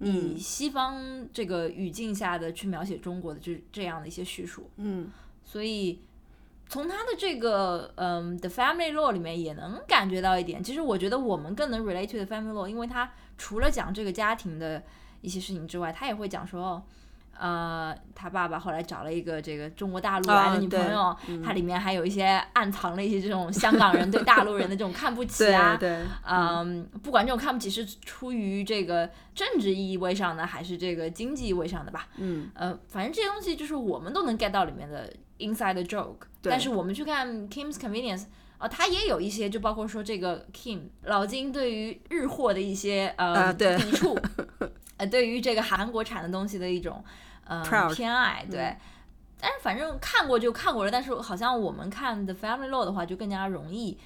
[0.00, 0.14] 嗯。
[0.14, 5.10] 以西方这个语境下的去描写中国的这这样的一些叙述，嗯。
[5.42, 6.02] 所以
[6.74, 10.60] 从他的这个嗯《The Family Law》里面也能感觉到一点。
[10.60, 14.82] 其实我觉得我们更能 relate to The Family Law，因为他除了讲这个家庭的
[15.20, 16.82] 一些事情之外，他也会讲说，
[17.38, 25.76] 呃，他爸爸后来找了一个这个中国大陆来的啊女朋友，它里面还有一些暗藏了一些这种香港人对大陆人的这种看不起啊。
[25.76, 32.50] 对，嗯，不管这种看不起是出于这个政治意味上的，还是这个经济意味上的吧，嗯。
[32.54, 36.26] 呃，反正这些东西就是我们都能 get 到里面的 inside joke。
[36.42, 38.24] 但是我们去看 Kim's Convenience，
[38.58, 44.14] 啊、它也有一些，就包括说这个 Kim 老金对于日货的一些呃、抵触，
[45.04, 47.04] 呃，对于这个韩国产的东西的一种
[47.46, 47.62] 呃
[47.94, 48.74] 偏爱，对。
[49.38, 53.98] 但是反正看过就看过了，但是好像我们看 The Family Law 的话，就更加容易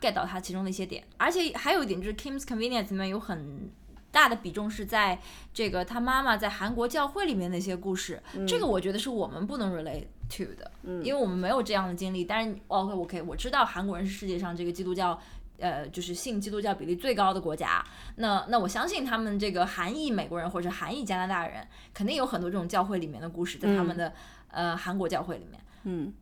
[0.00, 1.02] get 到它其中的一些点。
[1.16, 3.70] 而且还有一点就是 Kim's Convenience 里面有很
[4.10, 5.18] 大的比重是在
[5.54, 10.70] 这个他妈妈在韩国教会里面的一些故事，这个我觉得是我们不能 relate to 的，
[11.02, 12.24] 因为我们没有这样的经历。
[12.24, 15.18] 但是 OK OK，我知道韩国人是世界上这个基督教。
[15.58, 17.84] 呃，就是信基督教比例最高的国家，
[18.16, 24.12] 那那我相信他们这个韩裔美国人或者韩裔加拿大人，肯定有很多这种教会里面的故事，在他们的、
[24.50, 25.60] 呃韩国教会里面。
[25.84, 26.12] 嗯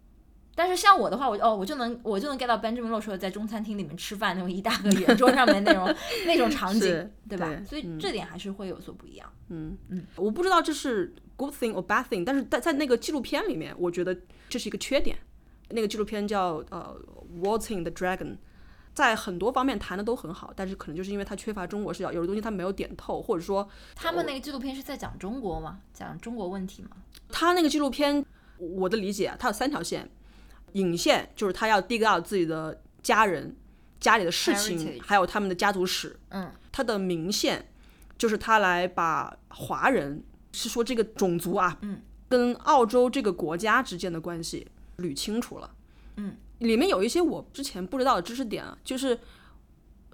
[0.57, 5.93] 但是像我的话，我哦，我就能我就能 get 到 Benjamin 说的在中餐厅里面吃饭那种一大个圆桌上面那种
[6.27, 7.49] 那种场景，对吧？
[7.49, 9.29] 对所以嗯这点还是会有所不一样。
[9.49, 14.17] 嗯嗯，我不知道这是 good thing or bad thing，但是在在那个纪录片里面，我觉得
[14.49, 15.19] 这是一个缺点。
[15.71, 16.97] 那个纪录片叫呃
[17.43, 18.19] 《Waltzing the Dragon》，
[18.95, 25.81] 在很多方面谈的都很好，但是可能就是因为他缺乏中国视角，有的东西他没有点透，或者说他们那个纪录片是在讲中国吗？
[25.93, 26.91] 讲中国问题吗？
[27.29, 28.25] 他那个纪录片，
[28.59, 30.09] 我的理解啊，它有三条线，
[30.73, 33.57] 引线就是他要 dig out 自己的家人、
[33.99, 36.17] 家里的事情，还有他们的家族史。
[36.29, 37.69] 嗯，他的明线
[38.17, 40.23] 就是他来把华人
[40.53, 44.69] 是说这个种族啊，嗯，跟澳洲这个国家之间的关系
[44.99, 45.75] 捋清楚了。
[46.17, 49.19] 嗯，里面有一些我之前不知道的知识点啊，就是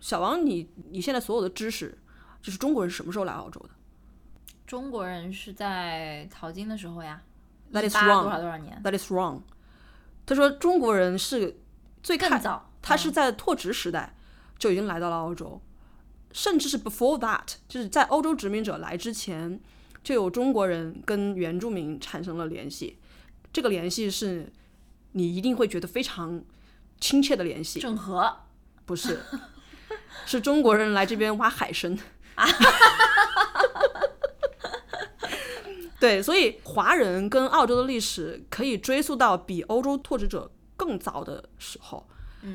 [0.01, 1.97] 小王你你现在所有的知识，
[2.43, 3.71] 就是中国人什么时候来澳洲的？
[4.67, 7.23] 中国人是在淘金的时候呀
[7.73, 9.43] That is wrong 多少多少年？That is wrong。
[10.27, 11.61] 他说中国人是
[12.03, 14.15] 最开更早，他是在拓殖时代
[14.59, 15.61] 就已经来到了澳洲，
[16.33, 19.61] 甚至是 before that，就是在欧洲殖民者来之前，
[20.03, 22.99] 就有中国人跟原住民产生了联系。
[23.53, 24.53] 这个联系是
[25.13, 26.43] 你一定会觉得非常
[27.01, 28.37] 亲切的联系，郑和。
[28.85, 29.21] 不是，
[30.27, 31.97] 是中国人来这边挖海参
[32.35, 32.47] 啊。
[36.01, 42.09] 对，所以华人跟澳洲的历史可以追溯到比欧洲拓殖者更早的时候。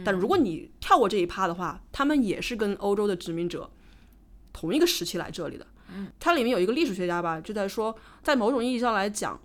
[0.04, 3.70] 但如果你跳过这一趴的话，他们也是跟欧洲的殖民者
[4.52, 5.68] 同一个时期来这里的。
[6.20, 9.40] 它里面有一个历史学家吧，就在说，在某种意义上来讲，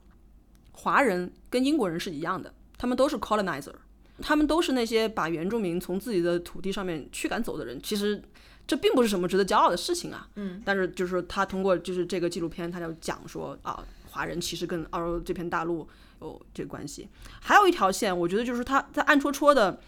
[0.72, 3.74] 华人跟英国人是一样的，他们都是 colonizer，
[4.22, 7.78] 他们都是那些把原住民从自己的土地上面驱赶走的人。
[7.82, 8.22] 其实
[8.66, 10.26] 这并不是什么值得骄傲的事情啊。
[10.36, 15.86] 嗯，但是就是，他通过就是这个纪录片，他就讲说啊，华人其实跟澳洲这片大陆
[16.22, 17.06] 有这个关系。
[17.42, 19.78] 还有一条线，我觉得就是他在暗戳戳的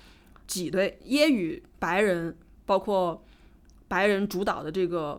[0.46, 2.36] 挤兑揶揄白人，
[2.66, 3.24] 包括
[3.88, 5.18] 白人主导的这个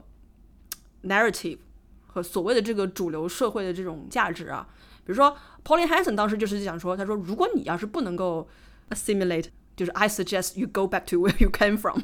[1.06, 1.58] narrative
[2.06, 4.70] 和所谓的这个主流社会的这种价值啊。
[5.06, 8.48] 比如说 Pauline Hanson 当时就是讲说，他说如果你要是不能够
[8.90, 12.04] assimilate，就是 I suggest you go back to where you came from。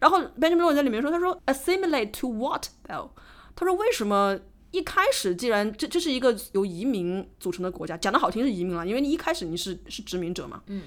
[0.00, 3.10] 然后 Benjamin 在里面说，他说 assimilate to what though？
[3.54, 4.38] 他说为什么
[4.72, 10.82] 一开始既然这这是一个由移民组成的国家，讲的好听是移民了，因为你一开始你是是殖民者嘛，嗯，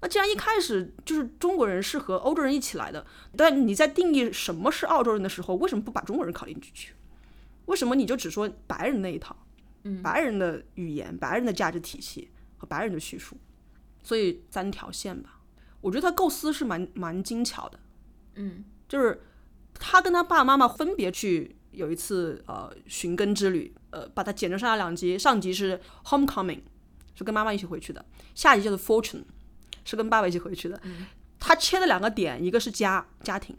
[0.00, 6.92] 那既然一开始就是中国人是和欧洲人一起来的，但你在定义什么是澳洲人的时候，为什么不把中国人考虑进去？
[7.66, 9.36] 为什么你就只说白人那一套？
[9.82, 13.36] 嗯，白人的语言、白人的价值体系和白人的叙述，
[14.02, 15.40] 所以三条线吧，
[15.80, 17.78] 我觉得他构思是蛮蛮精巧的。
[18.34, 19.20] 嗯就是
[19.74, 26.60] 他跟他爸爸妈妈分别去有一次呃寻根之旅，呃把它剪成上下两集，上集是 Homecoming，
[27.14, 28.04] 是跟妈妈一起回去的，
[28.34, 29.22] 下集叫做 Fortune，
[29.84, 30.80] 是跟爸爸一起回去的。
[31.38, 33.56] 他切的两个点，一个是家家庭，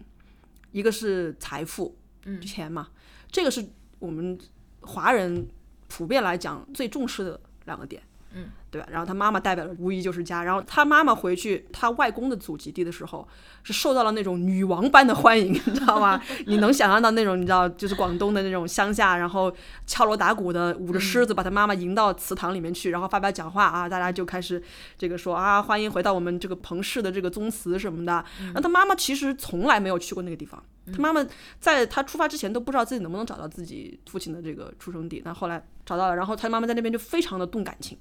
[0.72, 2.90] 一个是财富，嗯钱嘛，
[3.32, 3.66] 这个是
[4.00, 4.38] 我们
[4.82, 5.48] 华人
[5.92, 8.02] 普遍来讲最重视的两个点。
[8.34, 8.88] 嗯，对吧？
[8.90, 10.44] 然后他妈妈代表的无疑就是家。
[10.44, 13.28] 然后他妈妈回去他外公的祖籍地的时候，
[13.64, 16.20] 是受到了那种女王般的欢迎， 你知道吗？
[16.48, 19.54] 你能想象到那种你知道，就是广东的那种乡下，然后
[19.86, 24.64] 敲锣打鼓的，舞着狮子把他妈妈迎到祠堂里面去，然后发表讲话啊，大家就开始
[24.98, 28.24] 这个说啊，欢迎回到我们这个彭氏的这个宗祠什么的。
[28.40, 30.64] 然后他妈妈其实从来没有去过那个地方，
[30.94, 31.26] 他妈妈
[31.60, 37.98] 在他出发之前都不知道自己能不能找到自己父亲的这个出生地，但后来找到了，然后他妈妈在那边就非常的动感情。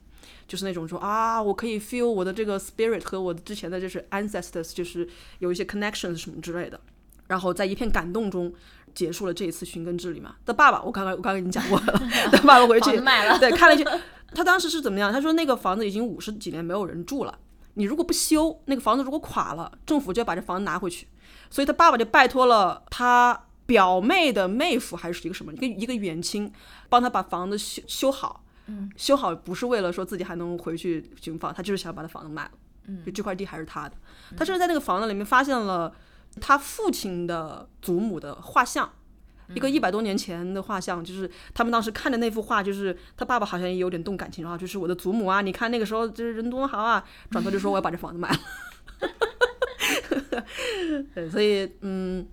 [0.50, 6.80] 就是那种说啊，我可以 feel 我的这个 spirit 和我之前的就是 ancestors，就是有一些 connections 什么之类的。
[7.28, 8.52] 然后在一片感动中
[8.92, 10.34] 结束了这一次寻根之旅嘛。
[10.44, 11.86] 的爸爸，我刚刚我刚刚已经讲过了。
[12.32, 12.90] 的爸爸回去
[13.38, 13.84] 对看了一句，
[14.34, 15.12] 他当时是怎么样？
[15.12, 17.38] 他说那个房子已经五十几年没有人住了，
[17.74, 21.06] 你如果不修，那个房子如果垮了，政府就要把这房子拿回去。
[21.48, 26.52] 所以他爸爸就拜托了他表妹的妹夫还是一个什么一个一个远亲，
[26.88, 28.42] 帮他把房子修修好。
[28.96, 32.50] 修好不是为了说自己还能回去寻访，他就是想把他房子卖了。
[32.86, 33.94] 嗯，就这块地还是他的。
[34.36, 35.94] 他甚至在那个房子里面发现了
[36.40, 38.90] 他父亲的祖母的画像，
[39.54, 48.38] 一个一百多年前的画像，就是他们当时看的那幅画，就是他爸爸好像也有点动感情然后，就是我的祖母啊，你看那个时候就是人多好啊，转头就说我要把这房子卖了。
[51.14, 52.26] 对，所以嗯，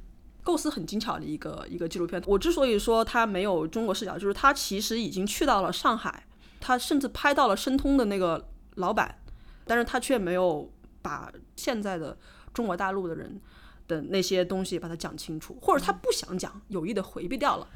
[0.47, 2.23] 构思很精巧的一个一个纪录片。
[2.25, 6.23] 我之所以说他没有中国视角，就是他其实已经去到了上海。
[6.61, 9.19] 他甚至拍到了申通的那个老板，
[9.65, 10.71] 但是他却没有
[11.01, 12.17] 把现在的
[12.53, 13.41] 中国大陆的人
[13.89, 17.67] 的那些东西把它讲清楚，或者他不想讲，有意的回避掉了。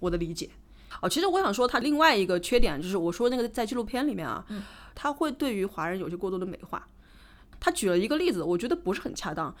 [0.00, 0.50] 我的理解。
[1.00, 4.44] 哦，其实我想说他另外一个缺点就是，我说那个在纪录片里面啊，
[4.94, 6.88] 他会对于华人有些过多的美化。
[7.60, 9.54] 他举了一个例子，我觉得不是很恰当。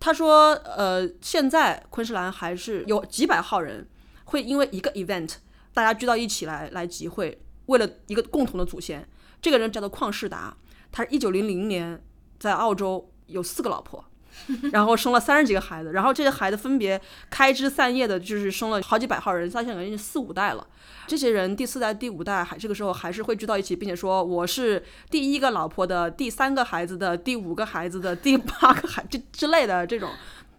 [0.00, 3.88] 他说，呃，现在昆士兰还是有几百号人
[4.24, 5.34] 会因为一个 event，
[5.74, 7.42] 大家聚到一起来来集会。
[7.66, 9.06] 为了一个共同的祖先，
[9.42, 10.56] 这个人叫做旷世达，
[10.90, 12.02] 他是一九零零年
[12.38, 14.02] 在澳洲有四个老婆，
[14.72, 20.66] 然后生了三十几个孩子，然后这些孩子分别开枝散叶的，就是生了好几百号人，他现在已经四五代了。
[21.06, 30.10] 这些人第四代、第五代还这个时候还是会聚到一起，并且说我是第一个老婆的第三个孩子的第五个孩子的第八个孩这之类的这种。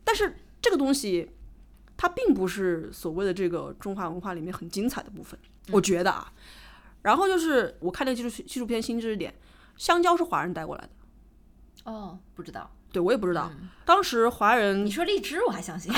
[0.04, 1.30] 但是这个东西，
[1.96, 5.40] 它并不是所谓的这个中华文化里面很精彩的部分，
[5.72, 6.32] 我觉得啊。
[7.04, 9.34] 然后就是我看那个技术纪录片新知识点，
[9.78, 10.90] 香蕉是华人带过来的。
[11.92, 13.52] 哦，不知道，对我也不知道。
[13.86, 15.92] 当时华人，你说荔枝我还相信，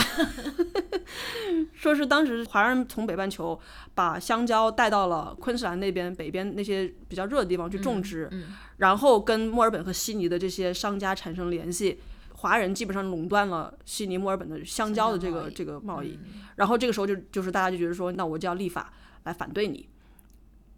[1.76, 3.60] 说是当时华人从北半球
[3.94, 8.30] 把香蕉带到了昆士兰那边北边那些比较热的地方去种植，
[8.78, 12.00] 然后跟墨尔本和悉尼的这些商家产生联系，
[12.34, 16.18] 华人基本上垄断了悉尼、墨尔本的香蕉的这个这个贸易。
[16.56, 19.89] 然后这个时候就就是大家就觉得说，那我就要立法来反对你。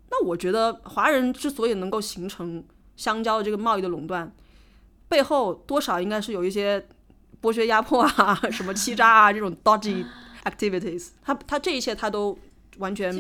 [0.10, 2.64] 那我觉得华人之所以能够形成
[2.96, 4.34] 香蕉的这个贸易的垄断，
[5.08, 6.86] 背后多少应该是有一些
[7.42, 10.06] 剥削压迫啊、 什么欺诈啊这种 dodgy
[10.44, 11.10] activities。
[11.22, 12.38] 他他这一切他都
[12.78, 13.14] 完全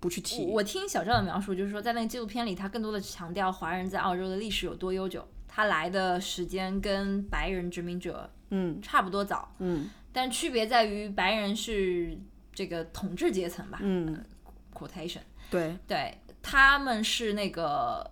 [0.00, 0.46] 不去提。
[0.46, 12.18] 我听小赵的描述，就是说在那个纪录片里，他更多的强调华人在澳洲的历史有多悠久，他来的时间跟白人殖民者嗯差不多早，嗯，但区别在于白人是
[12.52, 14.24] 这个统治阶层吧，嗯
[14.72, 15.20] ，quotation，
[15.50, 16.18] 对对。
[16.46, 18.10] 他们是那个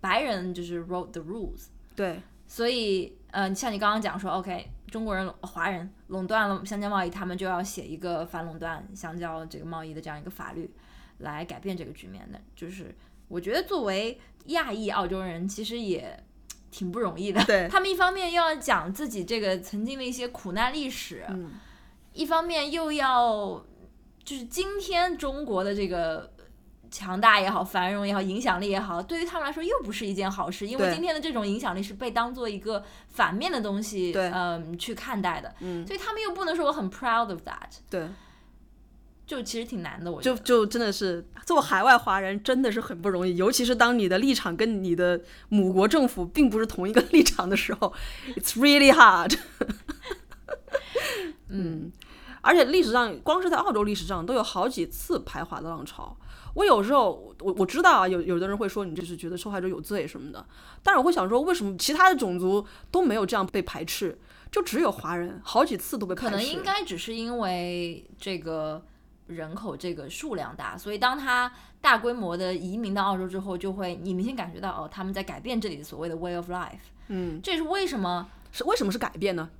[0.00, 1.64] 白人，就是 wrote the rules，
[1.96, 10.70] 对，所以，呃，像你刚刚讲说，OK，中国人、华人垄断了香蕉贸易，他们就要写一个反垄断香蕉这个贸易的这样一个法律，
[11.18, 12.40] 来改变这个局面的。
[12.54, 12.94] 就是
[13.28, 16.22] 我觉得作为亚裔澳洲人，其实也
[16.70, 17.42] 挺不容易的。
[17.46, 21.50] 对，他们一方面又要讲自己这个曾经的一些苦难历史，嗯，
[22.12, 23.64] 一方面又要
[24.24, 26.32] 就是今天中国的这个。
[26.96, 38.08] 强大也好，繁荣也好，影响力也好，对于他们来说又不是一件好事，因为今天的这种影响力是被当做一个反面的东西，嗯，去看待的，嗯，所以他们又不能说我很 proud of that，对，
[39.26, 45.20] 就其实挺难的，我就就真的是做海外华人真的是很不容易，尤其是当你的立场跟你的
[45.50, 47.92] 母国政府并不是同一个 立场的时候
[48.36, 49.38] ，it's really hard，
[51.50, 51.92] 嗯，
[52.40, 56.16] 而且历史上光是在澳洲历史上都有好几次排华的浪潮。
[56.56, 60.44] 我有时候我我知道啊，有有的人会说你就是觉得受害者有罪什么的，
[60.82, 64.18] 但是我会想说，为什么其他的种族都没有这样被排斥，
[64.50, 66.30] 就只有华人好几次都被排斥？
[66.30, 68.82] 可能应该只是因为这个
[69.26, 71.52] 人口这个数量大，所以当他
[71.82, 76.88] 大规模的移民到澳洲之后，就会你明显感觉到哦，他们在改变这里的所谓的 way of life。
[77.08, 79.50] 嗯，这也是为什么，是为什么是改变呢？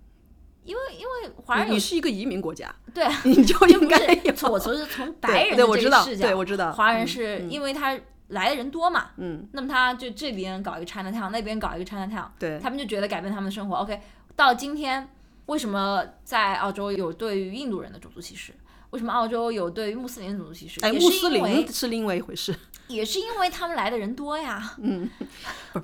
[0.66, 7.98] 因为因为华人有你你是一个移民国家，对啊， 你就不应该有是从我说是从白人对，的我知道，这个视角，对我知道，华人嗯是嗯因为他
[8.28, 13.76] 来的人多嘛，嗯，那么他就这边搞一个 China Town，那边搞一个 China Town，对，他们就觉得改变他们的生活。
[13.76, 14.00] OK，
[14.34, 15.08] 到今天
[15.46, 18.52] 为什么在澳洲有对于印度人的种族歧视？
[18.90, 20.80] 为什么澳洲有对穆斯林的种族歧视？
[20.80, 22.54] 哎，穆斯林是另外一回事，
[22.88, 24.76] 也是因为他们来的人多呀。
[24.76, 25.08] 不是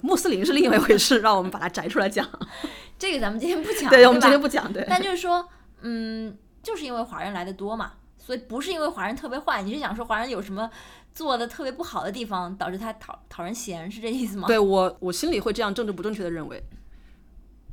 [0.03, 2.29] 穆斯林是另外一回事，让我们把它摘出来讲。
[2.99, 5.47] 这个咱们今天不讲，对，我们今天不讲，对，但就是说，
[5.81, 10.71] 嗯，就是因为华人来的多嘛，所以不是因为华人特别坏，你是想说华人有什么
[11.13, 14.47] 做的特别不好的地方，导致他讨讨人嫌，是这意思吗？
[14.47, 16.63] 对我我心里会这样政治不正确的认为。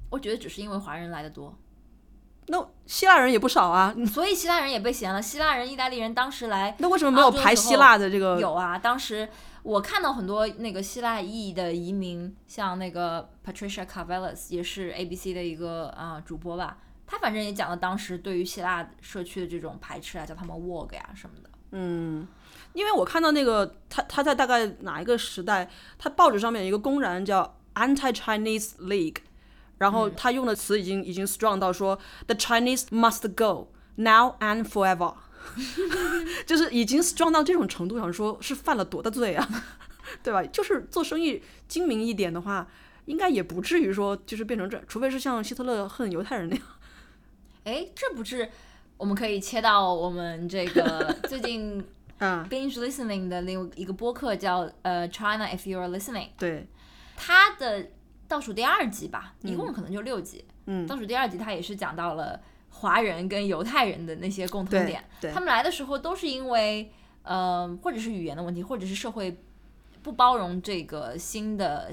[0.10, 1.56] 我觉得只是因为华人来的多，
[2.52, 5.22] 那希腊人也不少啊，所以希腊人也被嫌了。
[5.22, 8.40] 希腊人、意大利人当时来那为什么没有排希腊的这个？
[8.40, 9.30] 有啊，当时
[9.62, 21.50] 我看到很多那个希腊裔的移民，像那个 Patricia Carvelas 也是 ABC 的一个啊、主播吧，他反正也讲了当时对于希腊社区的这种排斥啊，叫他们 wog 呀什么的。
[21.72, 22.28] 嗯，
[22.74, 25.70] 因为我看到那个他他在大概哪一个时代，
[26.00, 29.18] 他报纸上面有一个公然叫 Anti-Chinese League，
[29.80, 35.16] 然后他用的词已经已经 strong 到说 The Chinese must go now and forever，
[36.46, 39.48] 就是已经 strong 到这种程度，想说是犯了多大罪啊，
[40.24, 40.44] 对吧？
[40.44, 42.68] 就是做生意精明一点的话，
[43.06, 46.66] 应该也不至于说就是变成这，除非是像希特勒恨犹太人那样。
[47.64, 48.50] 哎，这不是
[48.98, 51.84] 我们可以切到我们这个最近
[52.18, 56.68] 啊，binge listening 的另一个播客叫呃 China If you are Listening，对，
[57.16, 57.88] 它的
[58.30, 60.46] 倒数第二集吧，一共可能就六集。
[60.68, 65.04] 嗯倒数第二集他也是讲到了华人跟犹太人的那些共同点。
[65.20, 66.90] 对他们来的时候都是因为
[67.24, 69.38] 呃，或者是语言的问题，或者是社会
[70.02, 71.92] 不包容这个新的。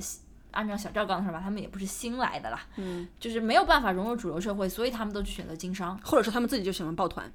[0.53, 5.99] 按照小赵刚才说吧，他们也不是新来的啦，嗯，就是没有办法融入主流社会，所以他们都去选择经商。
[6.03, 7.31] 或者说他们自己就喜欢抱团。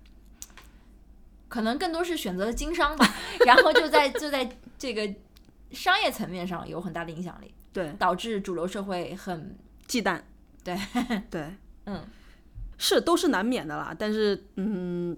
[1.48, 3.06] 可能更多是选择了经商吧，
[3.46, 4.50] 然后就在就在
[4.80, 5.14] 这个
[5.70, 9.58] 商业层面上有很大的影响力，对，导致主流社会很
[9.88, 10.22] 忌惮。
[10.64, 10.78] 对
[11.30, 11.54] 对，
[11.86, 12.04] 嗯，
[12.78, 13.96] 是都是难免的啦。
[13.98, 15.18] 但是，嗯，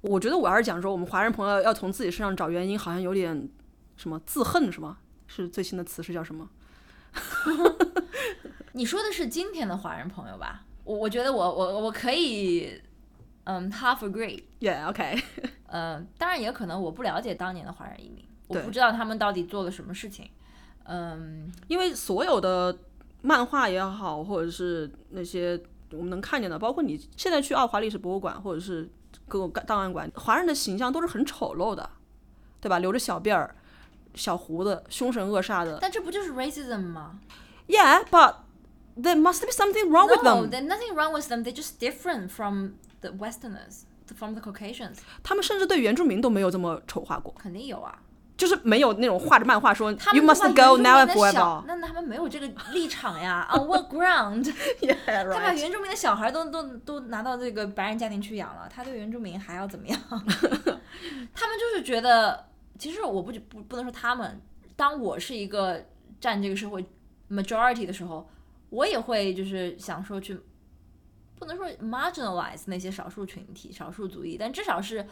[0.00, 3.48] 我觉得我要是讲说我们华人朋友要从自己身上找原因，好像有点
[3.96, 4.98] 什么自恨是吗？
[5.26, 6.48] 是最新的词是叫什么？
[8.72, 10.64] 你说的是今天的华人朋友吧？
[10.84, 12.80] 我我觉得我我我可以，
[13.44, 15.22] 嗯，half agree，Yeah，OK，、
[15.66, 20.30] 嗯，当然也可能我不了解当年的华人移民，我不知道他们到底做了什么事情，
[20.88, 22.76] 嗯，因为所有的
[23.22, 25.60] 漫画也好，或者是那些
[25.92, 28.88] 我们能看见的，包括你现在去奥华历史博物馆或者是
[29.26, 31.90] 各个档案馆，华人的形象都是很丑陋的，
[32.60, 32.78] 对吧？
[32.78, 33.54] 留着小辫儿、
[34.14, 35.78] 小胡子，凶神恶煞的。
[35.80, 37.20] 但这不就是 racism 吗
[37.66, 38.36] Yeah, but
[38.96, 40.48] there must be something wrong with them.
[40.48, 41.44] there's nothing wrong with them.
[41.44, 43.82] They're just different from the Westerners,
[44.16, 44.98] from the Caucasians.
[45.22, 48.02] 他们甚至对原住民都没有这么丑化过，肯定有啊。
[48.38, 51.64] 就是没有那种画着漫画说他 You 们 must 把 go now 民 and 的小 forever。
[51.66, 53.46] 那他们没有这个立场呀。
[53.52, 54.96] On what ground？Yeah,
[55.34, 60.00] 他把.原住民的小孩都都都拿到这个白人家庭去养了，他对原住民还要怎么样？
[60.08, 62.46] 他们就是觉得，
[62.78, 64.40] 其实我不不不能说他们，
[64.76, 65.84] 当我是一个
[66.20, 66.84] 占这个社会
[67.28, 68.30] majority 的时候，
[68.70, 70.38] 我也会就是想说去，
[71.40, 75.04] 不能说 marginalize 那些少数群体、少数族裔，但至少是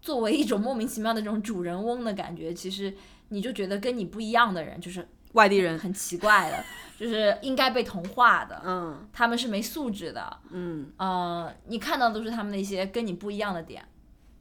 [0.00, 2.94] 作为一种莫名其妙的这种主人翁的感觉，其实
[3.28, 6.64] 你就觉得跟你不一样的人就是外地人，很奇怪的，
[6.98, 8.62] 就是应该被同化的。
[8.64, 13.86] 嗯他们是没素质的，嗯呃，你看到的都是他们那些跟你不一样的点，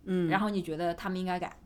[0.05, 1.59] 嗯，然后你觉得他们应该改。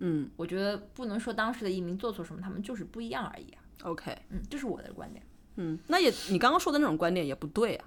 [0.00, 3.58] 嗯我觉得不能说当时的移民做错什么，他们就是不一样而已啊。
[3.82, 5.24] ，OK，嗯，这是我的观点。
[5.56, 7.84] 嗯，那也你刚刚说的那种观点也不对啊，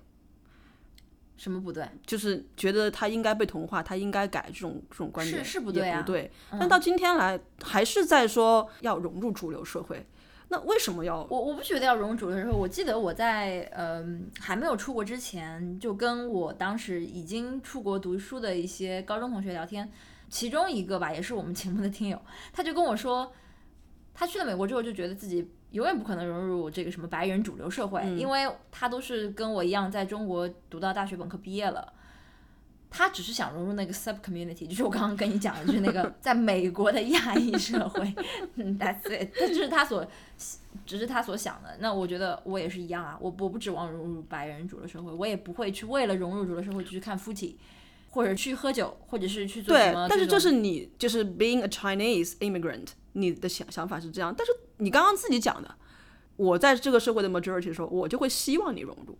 [1.41, 1.83] 什么不对？
[2.05, 6.31] 就是觉得他应该被同化，他应该改这种这种观点是是不对啊不对。
[6.51, 10.05] 嗯但到今天来，还是在说要融入主流社会，
[10.49, 11.25] 那为什么要？
[11.31, 12.51] 我我不觉得要融入主流社会。
[12.51, 19.91] 我记得我在嗯、还没有出国之前，就跟我当时已经出国读书的一些高中同学聊天，
[20.29, 22.21] 其中一个吧，也是我们节目的听友，
[22.53, 23.33] 他就跟我说，
[24.13, 31.93] 他去了美国之后就觉得自己永远不可能融入这个什么白人主流社会，因为他都是跟我一样在中国读到大学本科毕业了。
[32.93, 38.13] 他只是想融入那个 sub community，就是我刚刚跟你讲的，就是那个 在美国的亚裔社会，
[38.55, 40.05] 嗯，that's it，这就是他所
[40.85, 41.77] 只是他所想的。
[41.79, 47.55] 那我觉得我也是一样啊，我我不指望融入白人主流社会，我也不会去为了融入主流社会就去看 footy。
[48.13, 50.05] 或者去喝酒，或者是去做什么，。
[50.05, 54.35] 对但是这是你就是 being a Chinese immigrant，你的想想法是这样。
[54.37, 54.51] 但是
[54.81, 55.75] 你刚刚自己讲的，
[56.35, 59.17] 我在这个社会的 majority 的时候，我就会希望你融入。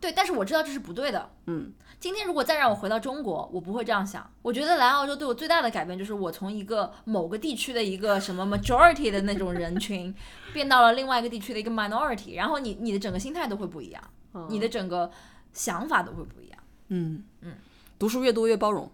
[0.00, 1.30] 对，但是我知道这是不对的。
[1.46, 4.28] 嗯，今天如果再让我回到中国，我不会这样想。
[4.42, 10.14] 我觉得来澳洲对我最大的改变就是我从一个某个地区的一个什么 majority 的那种人群，
[10.52, 14.02] 变到了另外一个地区的一个 minority，然后你你的整个心态都会不一样，
[14.50, 15.10] 你的整个
[15.54, 16.58] 想法都会不一样。
[16.88, 17.54] 嗯嗯，
[17.98, 18.90] 读书越多越包容，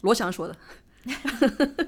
[0.00, 0.56] 罗翔说的。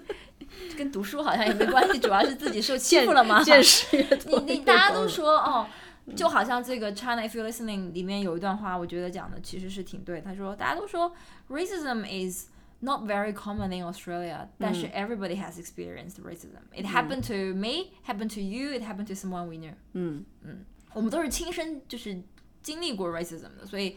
[0.70, 3.42] 这跟读书好像也没关系，主要是自己受欺负了吗？
[3.42, 5.66] 见识越多你你大家都说哦，
[6.14, 10.20] 就好像这个 China If You Listening 里面有一段话，我觉得讲的其实是挺对。
[10.20, 11.12] 他说大家都说
[11.48, 12.48] racism is
[12.80, 16.60] not very common in Australia，、但是 everybody has experienced racism.
[16.74, 19.72] It happened to me, happened to you, it happened to someone we knew.
[19.92, 22.20] 嗯嗯，我们都是亲身就是
[22.62, 23.96] 经历过 racism 的，所以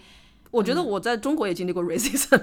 [0.52, 2.42] 我觉得我在中国也经历过 racism。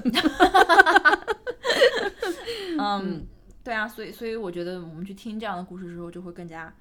[2.76, 3.26] 嗯，
[3.64, 6.72] 对啊，所以所以我觉得我们去听这样的故事的时候，就会更加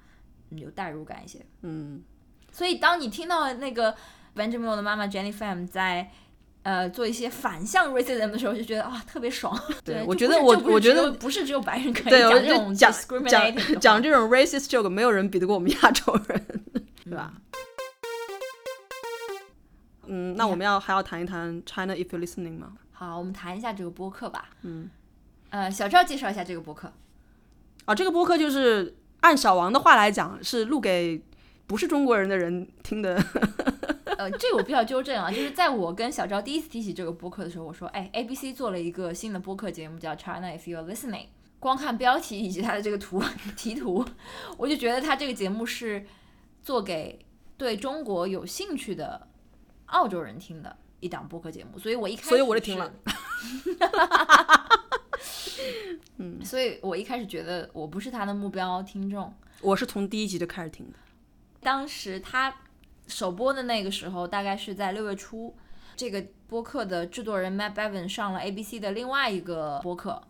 [0.50, 1.44] 嗯有代入感一些。
[1.62, 2.02] 嗯，
[2.52, 3.96] 所以当你听到那个
[4.36, 6.10] Benjamin 的妈妈 Jenny Pham 在
[6.62, 9.58] 呃做一些反向 racism 的时候，就觉得啊特别爽。
[9.82, 16.46] 对就我觉得我我觉得不是只有白人可以讲这种就讲讲讲这种 racist joke，没有人比得过我们亚洲人，
[17.04, 17.32] 对吧？
[20.06, 22.74] 嗯，那我们要还要谈一谈 China If You Listening 吗？
[22.92, 24.50] 好，我们谈一下这个播客吧。
[24.60, 24.90] 嗯，
[25.54, 26.92] 呃，小赵介绍一下这个播客。
[27.84, 31.22] 啊，这个播客就是按小王的话来讲，是录给
[31.68, 33.14] 不是中国人的人听的。
[34.18, 41.26] 呃，这个我必须要纠正啊，就是在我跟小赵第一次提起这个播客的时候，我说，哎，ABC 做了一个新的播客节目叫 China If You're Listening。
[41.60, 43.22] 光看标题以及它的这个图
[43.56, 44.04] 题图，
[44.58, 46.04] 我就觉得它这个节目是
[46.64, 47.24] 做给
[47.56, 49.28] 对中国有兴趣的
[49.86, 53.78] 澳洲人听的一档播客节目，所以我一开始所以我就听了是。
[56.18, 60.98] 嗯，所以我一开始觉得我不是他的目标听众，我是从第一集就开始听的。
[61.60, 62.54] 当时他
[63.06, 65.54] 首播的那个时候，大概是在六月初。
[65.96, 70.20] 这个播客的制作人 Matt Bevan 上了 ABC 的另外一个播客，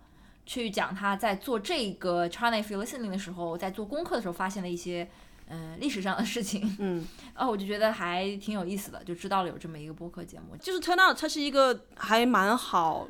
[0.45, 5.09] 去讲他在做这个 China If You Listening 的时候，在做功课的时候发现了一些
[5.49, 6.77] 嗯、呃历史上的事情。
[6.79, 10.55] 嗯， 哦，我就觉得还挺有意思的，就知道了有这么一个播客节目。
[10.59, 13.09] 就是 Turn Out，它是一个还蛮好。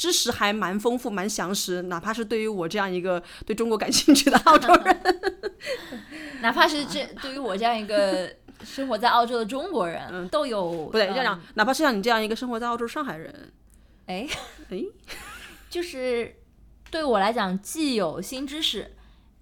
[0.00, 5.22] 知识还蛮丰富、蛮详实，哪怕是对于我这样一个 对中国感兴趣的澳洲人，
[6.40, 8.34] 哪怕是这对于我这样一个
[8.64, 13.52] 生活在澳洲的中国人，都有不对，这样哪怕是像你这样一个生活在澳洲上海人，
[14.06, 14.26] 哎。
[14.72, 14.82] 哎，
[15.68, 16.34] 就是
[16.90, 18.90] 对我来讲，既有新知识，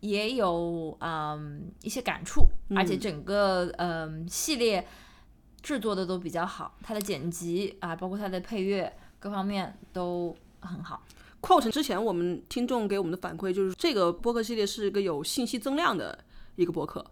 [0.01, 2.45] 也有嗯一些感触，
[2.75, 4.85] 而且整个嗯系列
[5.63, 11.03] 制作的都比较好，它的剪辑啊，包括它的配乐各方面都很好。
[11.41, 16.19] quote 之前我们听众给我们的反馈就是，这个播客系列是一个有信息增量的
[16.57, 17.05] 一个播客。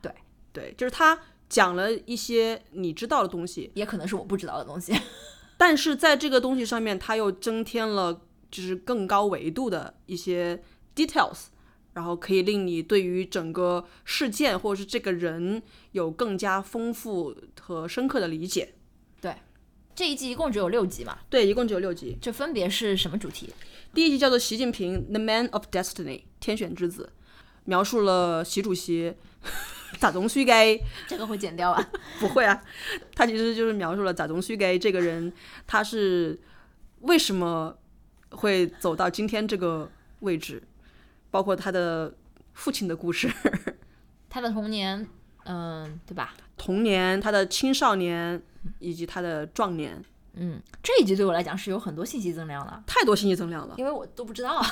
[0.00, 0.12] 对，
[0.52, 1.18] 对，就是他
[1.48, 4.94] 讲了一些你知道的东西，也可能是我不知道的东西。
[5.58, 10.62] 但是在这个东西上面，他又增添了就是更高维度的一些
[10.94, 11.46] details，
[11.92, 18.74] 然后可以令你对于整个事件或者是这个人有更加丰富和深刻的理解。
[19.96, 22.18] 这一季一共只有六集嘛，对，一共只有六集。
[22.20, 23.50] 这分别是什么主题？
[23.94, 27.10] 第一集叫做习近平 The Man of Destiny 天选之子，
[27.64, 29.14] 描述了习主席
[29.98, 30.78] 咋总须该
[31.08, 31.90] 这个会剪掉啊。
[32.20, 32.62] 不会啊，
[33.14, 35.32] 他其实就是描述了咋总须该这个人，
[35.66, 36.38] 他是
[37.00, 37.78] 为什么
[38.32, 39.90] 会走到今天这个
[40.20, 40.62] 位置，
[41.30, 42.14] 包括他的
[42.52, 43.32] 父亲的故事，
[44.28, 45.08] 他的童年，
[45.46, 46.34] 嗯，对吧？
[46.56, 48.42] 童年、他的青少年
[48.78, 50.02] 以及他的壮年，
[50.34, 53.74] 嗯，这一集对我来讲是有很多信息增量的，太多信息增量了。
[53.78, 54.64] 因为我都不知道。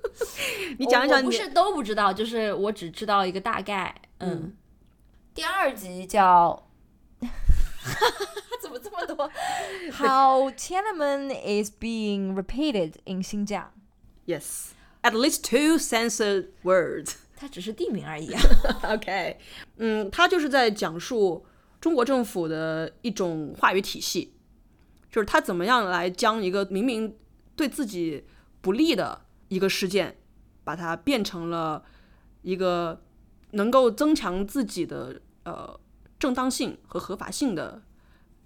[0.78, 3.94] 你讲一讲你不是都不知道，就是我只知道一个大概。
[4.18, 4.56] 嗯，嗯
[5.34, 6.66] 第二集叫，
[8.60, 9.30] 怎么这么多
[9.92, 13.68] ？How Tiananmen is being repeated in Xinjiang?
[14.26, 14.70] Yes,
[15.02, 17.14] at least two censored words。
[17.36, 18.42] 它只是地名而已啊。
[18.94, 19.38] OK，
[19.76, 21.44] 嗯，他就是在讲述
[21.80, 24.32] 中国政府的一种话语体系，
[25.10, 27.16] 就是他怎么样来将一个明明
[27.54, 28.24] 对自己
[28.62, 30.16] 不利的一个事件，
[30.64, 31.84] 把它变成了
[32.42, 33.02] 一个
[33.50, 35.78] 能够增强自己的呃
[36.18, 37.82] 正当性和合法性的，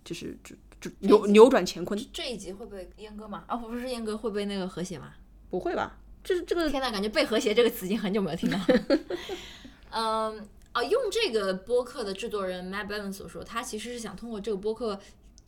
[0.05, 1.99] 就是就就扭扭转乾坤。
[2.12, 3.45] 这一集会被阉割吗？
[3.47, 5.12] 啊，不是阉割，会被那个和谐吗？
[5.49, 5.99] 不会吧？
[6.23, 8.99] 这是这个天呐，感觉“被和谐”这个词已经很久没有听到了。
[9.91, 15.01] 嗯，啊，用这个播客的制作人 Matt Bevan 所说，他其实是想通过这个播客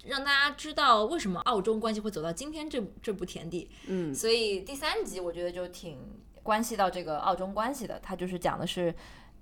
[0.04, 3.70] 让大家知道为什么澳中关系会走到今天这这步田地。
[3.86, 5.98] 嗯所以第三集我觉得就挺
[6.42, 8.92] 关系到这个澳中关系的，它就是讲的是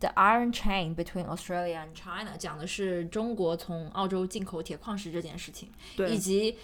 [0.00, 6.58] the iron chain between Australia and China，讲的是中国从澳洲进口铁矿石这件事情，以，及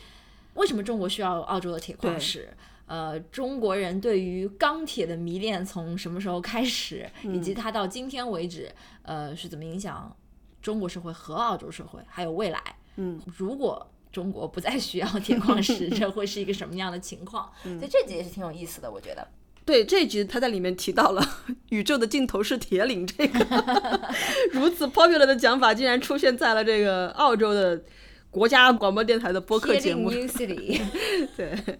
[0.54, 2.52] 为什么中国需要澳洲的铁矿石。
[2.86, 8.70] 呃，中国人对于钢铁的迷恋从什么时候开始，以及它到今天为止，
[9.02, 10.14] 呃，是怎么影响
[10.62, 12.60] 中国社会和澳洲社会，还有未来。
[12.96, 17.52] 嗯，如果中国不再需要铁矿石，这会是一个什么样的情况？
[17.62, 19.26] 所以这集也是挺有意思的，我觉得。
[19.64, 21.20] 对这一集他在里面提到了
[21.70, 23.40] 宇宙的尽头是铁岭这个
[24.54, 27.82] 如此 popular 的讲法，竟然出现在了这个澳洲的
[28.30, 30.08] 国家广播电台的播客节目。
[31.36, 31.78] 对，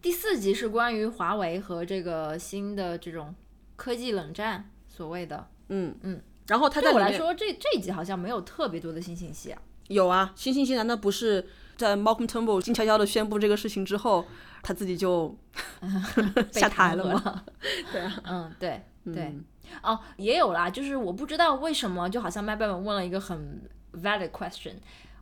[0.00, 3.34] 第四集是关于华为和这个新的这种
[3.76, 5.48] 科技冷战，所谓的。
[5.68, 6.20] 嗯嗯。
[6.46, 9.60] 然后他对我来说，这这一集好像没有特别多的新信息啊。
[9.88, 11.46] 有啊，新信息难道不是
[11.76, 14.24] 在 Malcolm Turnbull 静悄悄的宣布这个事情之后，
[14.62, 15.36] 他自己就
[16.34, 17.44] 被 下台了吗？
[17.92, 19.44] 对啊，嗯，对对、嗯
[19.82, 23.62] 哦，也有啦，就是我不知道为什么，就好像麦贝文问了一个很
[23.94, 24.74] valid question，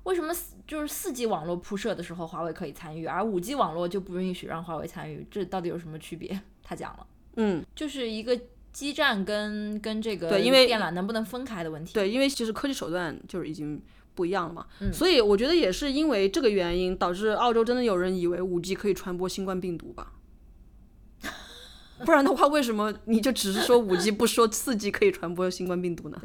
[0.06, 6.40] 为什么四就是四 G 网络铺设的时候华为可以参与，而五 G 网络就不允许让华为参与，这到底有什么区别？
[6.62, 8.40] 他讲了，嗯，就是一个
[8.72, 11.92] 基站跟跟这个对因为电缆能不能分开的问题。
[11.92, 13.82] 对，因为其实科技手段就是已经
[14.14, 20.12] 不一样了嘛，嗯所以我觉得也是因为这个原因，导致澳洲真的有人以为五 G 可以传播新冠病毒吧。
[22.04, 26.22] 不然的话，为什么你就只是说五 G，不说四 G 可以传播新冠病毒呢？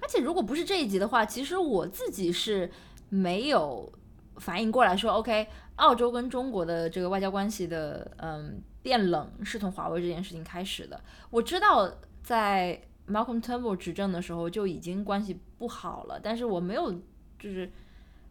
[0.00, 2.68] 而且如果不是这一集的话，其实我自己是
[3.14, 3.92] 没有
[4.38, 5.46] 反应过来说，OK，
[5.76, 10.98] 澳洲跟中国的这个外交关系的嗯变冷是从华为这件事情开始的。
[11.28, 11.92] 我知道
[12.22, 16.90] 在 Malcolm Turnbull 执政的时候就已经关系不好了，但是我没有
[17.38, 17.70] 就是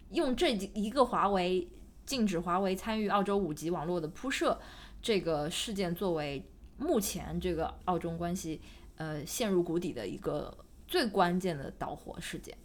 [0.10, 1.68] 用这一个华为
[2.08, 4.60] 禁止华为参与澳洲五 G 网络的铺设
[5.00, 6.44] 这个事件作为
[6.80, 8.60] 目前这个澳中关系
[8.96, 10.58] 呃陷入谷底的一个
[10.88, 12.58] 最关键的导火事件。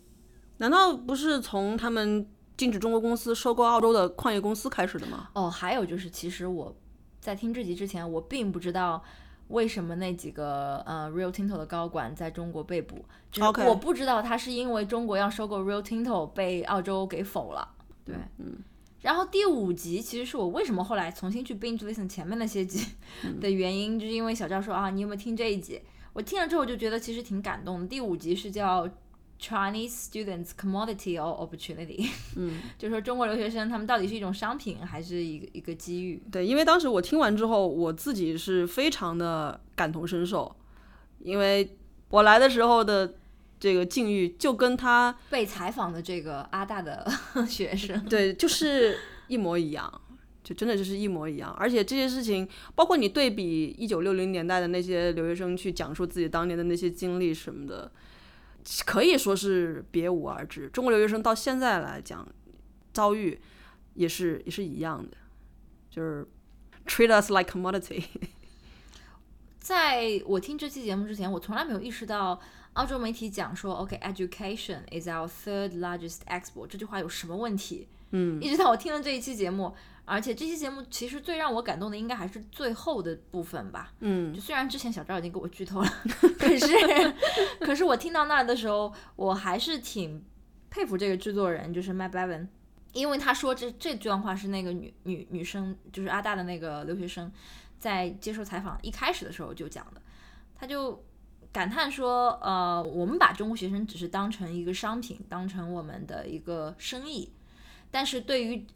[0.59, 2.27] 难道不是从他们
[2.57, 5.29] 禁止中国公司收购澳洲的矿业公司开始的吗？
[5.35, 6.75] 哦，还有就是，其实我
[7.21, 9.03] 在听这集之前，我并不知道
[9.49, 17.69] 为什么那几个呃 Real Tinto 的高管在中国被捕，就是我不知道他是因为中国要收购 Real Tinto 被澳洲给否了。
[18.05, 18.57] 对，嗯。
[19.03, 22.85] 然后第五集其实是我为什么后来重新去 binge listen 前面那些集
[23.25, 25.81] 嗯 的原因，就是因为小赵说啊，你有没有听这一集？
[26.13, 27.87] 我听了之后就觉得其实挺感动的。
[27.87, 28.89] 第五集是叫
[29.39, 36.23] Chinese students commodity or opportunity，嗯， 就是说中国留学生他们到底是一种商品还是一个一个机遇？
[36.33, 40.57] 对，因为当时我听完之后，我自己是非常的感同身受，
[41.21, 41.77] 因为
[42.09, 43.15] 我来的时候的
[43.61, 47.07] 这个境遇就跟他被采访的这个阿大的
[47.47, 50.01] 学生，对就是一模一样，
[50.43, 51.53] 就真的就是一模一样。
[51.59, 57.91] 而且这些事情，包括你对比一九六零年代的那些留学生去讲述自己当年的那些经历什么的，
[58.85, 60.69] 可以说是别无二致。
[60.69, 62.27] 中国留学生到现在来讲，
[62.93, 63.41] 遭遇
[63.95, 65.17] 也是也是一样的，
[65.91, 66.27] 就是
[66.87, 68.05] treat us like commodity。
[69.59, 72.41] 在我听这期节目之前，我从来没有意识到
[72.75, 77.89] 澳洲媒体讲说 “OK，education、is our third largest export” 这句话有什么问题。
[78.11, 79.75] 嗯，一直到我听了这一期节目，
[80.07, 83.93] 而且这期节目其实最让我感动的应该还是最后的部分吧。
[84.01, 84.33] 嗯。
[84.33, 85.89] 就虽然之前小赵已经给我剧透了，
[86.39, 87.15] 可是
[87.61, 90.25] 可是我听到那儿的时候，我还是挺
[90.71, 92.47] 佩服这个制作人，就是 Matt Bevan，
[92.93, 97.31] 因为他说这这段话是那个女女女生，就是阿大的那个留学生，
[97.79, 100.01] 在接受采访一开始的时候就讲的，
[100.55, 101.05] 他就
[101.53, 107.33] 感叹说，呃，我们把中国学生只是当成一个商品，当成我们的一个生意，
[107.91, 108.67] 但是对于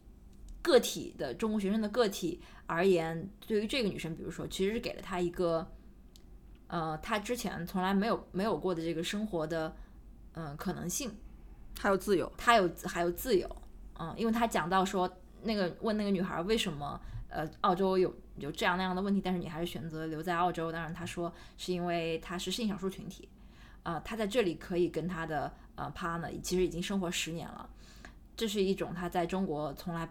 [0.61, 5.67] 个体的中国学生的个体而言，对于这个女生，比如说，其实是给了她一个，
[6.67, 9.75] 呃，她之前从来没有没有过的这个生活的，
[10.33, 11.11] 嗯、可能性。
[11.79, 12.31] 还有自由。
[12.37, 13.49] 她有还有自由，
[13.97, 15.09] 嗯，因为她讲到说，
[15.41, 16.99] 那个问那个女孩为什么，
[17.29, 20.69] 呃，澳洲有有这样那样的问题，但是你还是选择留在澳洲。
[20.69, 23.27] 当然，她说是因为她是性少数群体，
[23.83, 27.67] 啊、她在这里可以跟她的呃 partner 其实已经生活十年了，
[28.35, 30.07] 这是一种她在中国从来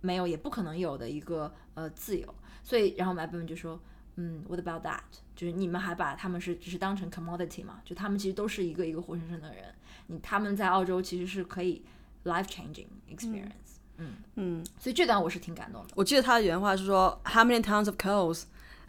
[0.00, 2.34] 没有也不可能有的一个呃自由。
[2.62, 3.80] 所以，然后麦贝文就说，
[4.16, 5.00] 嗯，What about that？
[5.34, 7.80] 就是你们还把他们是只是当成 commodity 嘛？
[7.84, 9.64] 就他们其实都是一个一个活生生的人。
[10.08, 11.82] 你他们在澳洲其实是可以
[12.24, 15.88] life changing experience，嗯嗯，所以这段我是挺感动的。
[15.94, 18.44] 我记得他的原话是说，How many tons of coals？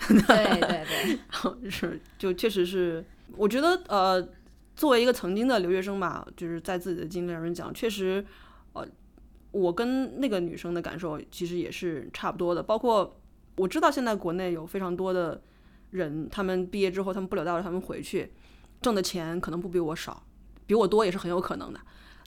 [0.07, 0.85] 对对
[1.61, 3.05] 对， 是，就确实是，
[3.37, 4.27] 我觉得呃，
[4.75, 8.25] 作为一个曾经的留学生吧，就是在自己的经历上面讲，确实，呃，
[9.51, 13.19] 我跟那个女生的感受其实也是差不多的，包括
[13.57, 15.41] 我知道现在国内有非常多的
[15.91, 18.31] 人，他们毕业之后他们不留大陆，他们回去
[18.81, 20.23] 挣的钱可能不比我少，
[20.65, 21.79] 比我多也是很有可能的。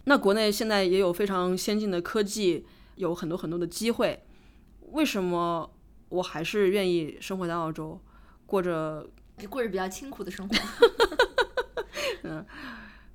[0.05, 2.67] 那国内现在也有非常先进的科技，
[2.97, 4.23] 有很多很多的机会，
[4.93, 5.71] 为什么
[6.11, 7.99] 我还是愿意生活在澳洲，
[8.45, 9.09] 过着
[9.49, 10.55] 过着比较清苦的生活？
[12.25, 12.45] 嗯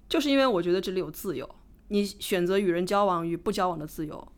[0.07, 1.47] 就是因为我觉得这里有自由，
[1.88, 4.32] 你选择与人交往与不交往的自由，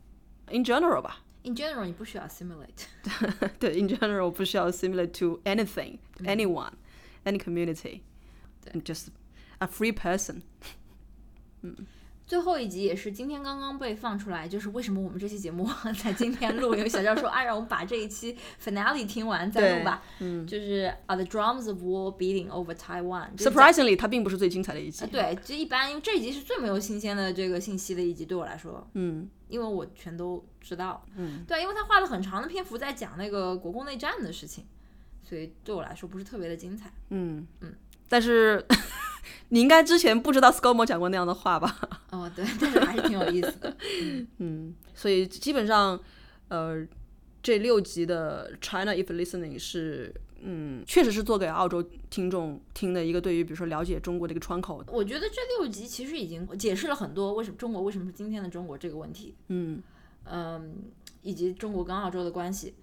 [0.49, 1.23] in general 吧。
[1.43, 2.87] In general，你不需要 simulate。
[3.57, 6.73] 对，in general 不需要 similar to anything, anyone,
[7.23, 8.01] any community.
[8.73, 9.07] I'm just
[9.59, 10.41] a free person.
[12.32, 15.68] 最后一集也是今天刚刚被放出来，就是为什么我们这期节目
[16.02, 16.74] 在今天录？
[16.74, 20.02] 因为小赵说啊，让我们把这一期 finale 听完再录吧。
[20.20, 23.32] 嗯，就是 Are the drums of war beating over Taiwan？
[23.36, 25.08] 就是讲 Surprisingly，它并不是最精彩的一集啊，。
[25.12, 31.04] 对，就一般，因为这一集是最没有新鲜的这个信息的一集，对我来说，嗯因为我全都知道。
[31.14, 34.64] 嗯，对，因为他花了很长的篇幅在讲那个国共内战的事情，
[35.22, 36.90] 所以对我来说不是特别的精彩。
[37.10, 37.74] 嗯嗯，
[38.12, 38.62] 但是
[39.48, 41.78] 你应该之前不知道 ScoMo 讲过那样的话吧？
[42.10, 43.74] 哦，对，但是还是挺有意思的。
[44.36, 45.98] 嗯，所以基本上，
[46.48, 46.86] 呃，
[47.42, 54.84] 这六集的 China If Listening 是，嗯，确实是做给澳洲听众听的一个对于比如说了解中国的一个窗口。
[54.88, 59.82] 我觉得这六集其实已经解释了很多为什么中国为什么是今天的中国这个问题，嗯
[60.24, 60.74] 嗯，
[61.22, 62.74] 以及中国跟澳洲的关系。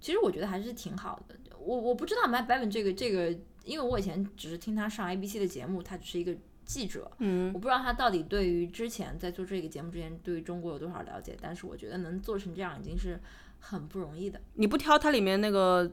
[0.00, 1.34] 其实我觉得还是挺好的。
[1.58, 3.34] 我我不知道 Matt Bevin 这个这个，
[3.64, 13.20] 因为我以前只是听他上 ABC 的节目，他只是一个记者，嗯我不知道他到底对于之前在做这个节目之前对于中国有多少了解，但是我觉得能做成这样已经是
[13.60, 14.40] 很不容易的。
[14.54, 15.90] 你不挑他里面那个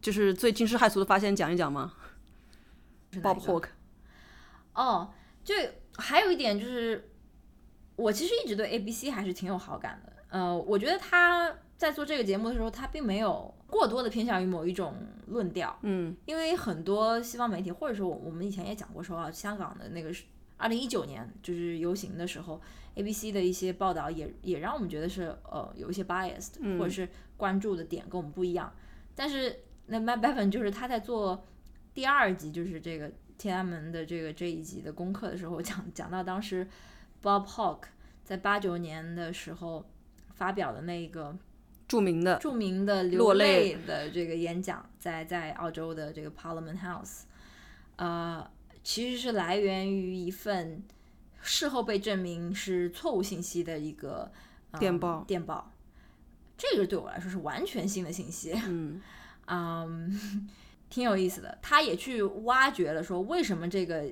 [0.00, 1.92] 就是最惊世骇俗的发现讲一讲吗
[3.12, 3.68] ？Bob 是哪一个 Hawke。
[4.72, 5.12] 哦，
[5.44, 5.54] 就
[5.96, 7.10] 还有一点就是，
[7.96, 10.12] 我其实一直对 ABC 还是挺有好感的。
[10.30, 14.94] 呃，我觉得他在做这个节目的时候，他并没有过多的偏向于某一种
[15.28, 20.24] 论调，嗯因为很多西方媒体，或者说我我们以前也讲过说啊，香港的那个是
[20.58, 22.60] 二零一九年就是游行的时候
[22.96, 27.08] ，ABC 的一些报道也也让我们觉得是呃有一些 biased，、嗯或者是
[27.38, 28.70] 关注的点跟我们不一样。
[29.14, 31.46] 但是那 Matt Bevin 就是他在做
[31.94, 36.68] 第二集，就是这个天安门的这个这一集的功课的时候，讲讲到当时
[37.22, 37.88] Bob Hawke
[38.22, 39.90] 在八九年的时候
[40.34, 41.34] 发表的那个
[41.90, 47.22] 著名的著名的流落泪泪的这个演讲，在在澳洲的这个 Parliament House，
[47.96, 48.48] 呃，
[48.84, 50.84] 其实是来源于一份
[51.42, 54.30] 事后被证明是错误信息的一个、
[54.70, 55.24] 呃电报。
[55.26, 55.72] 电报，
[56.56, 59.02] 这个对我来说是完全新的信息，嗯。
[59.52, 60.48] 嗯，
[60.88, 61.58] 挺有意思的。
[61.60, 64.02] 他也去挖掘了说为什么这个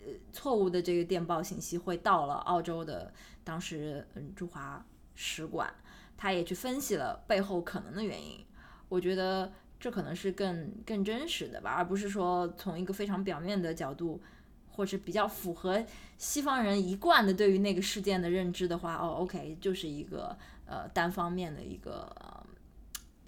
[0.00, 3.12] 呃错误的这个电报信息会到了澳洲的
[3.44, 4.82] 当时嗯驻华
[5.14, 5.70] 使馆，
[6.16, 8.44] 他也去分析了背后可能的原因。
[8.88, 14.22] 我觉得这可能是更更真实的吧，而不是说从一个非常表面的角度。
[14.68, 15.82] 或者比较符合
[16.18, 20.36] 西方人一贯的对于那个事件的认知的话，哦，OK，就是一个
[20.66, 22.46] 呃单方面的一个、呃、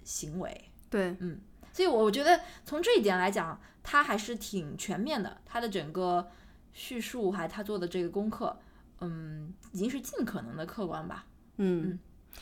[0.03, 0.69] 行为。
[0.91, 1.41] 对，嗯
[1.73, 5.41] 所以我觉得从这一点来讲，他还是挺全面的。
[5.43, 6.29] 他的整个
[6.71, 8.55] 叙述还他做的这个功课，
[8.99, 11.25] 嗯，已经是尽可能的客观吧。
[11.57, 11.97] 嗯，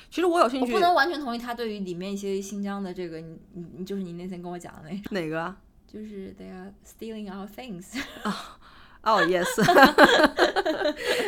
[0.09, 5.57] 其实我有兴趣我不能完全同意他对于里面一些新疆的这个，你你你就是你那天跟我讲的那个，哪个啊？
[5.87, 7.85] 就是 they are stealing our things。
[9.03, 9.61] 哦、 y e s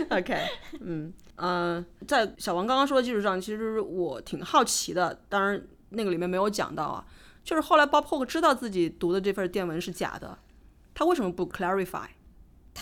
[0.10, 0.38] OK，
[0.82, 7.06] 嗯呃，在小王刚刚说的基础上，其实我挺好奇的，当然那个里面没有讲到啊，
[7.44, 10.40] 就是后来 Bob Hawke 知道自己读的这份电文是假的，
[10.94, 12.08] 他为什么不 clarify？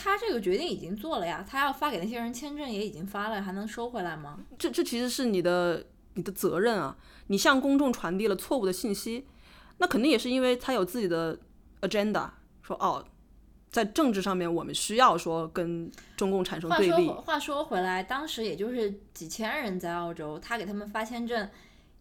[0.00, 4.38] 他这个决定已经做了呀，他要发给那些人签证也已经发了，还能收回来吗？
[4.56, 5.84] 这这其实是你的
[6.14, 6.96] 你的责任啊！
[7.26, 9.26] 你向公众传递了错误的信息，
[9.78, 11.36] 那肯定也是因为他有自己的
[11.80, 12.30] agenda，
[12.62, 13.04] 说哦，
[13.70, 17.20] 在政治上面我们需要说跟中共产生对立说。
[17.20, 21.48] 话说回来，当时也就是几千人在澳洲，他给他们发签证，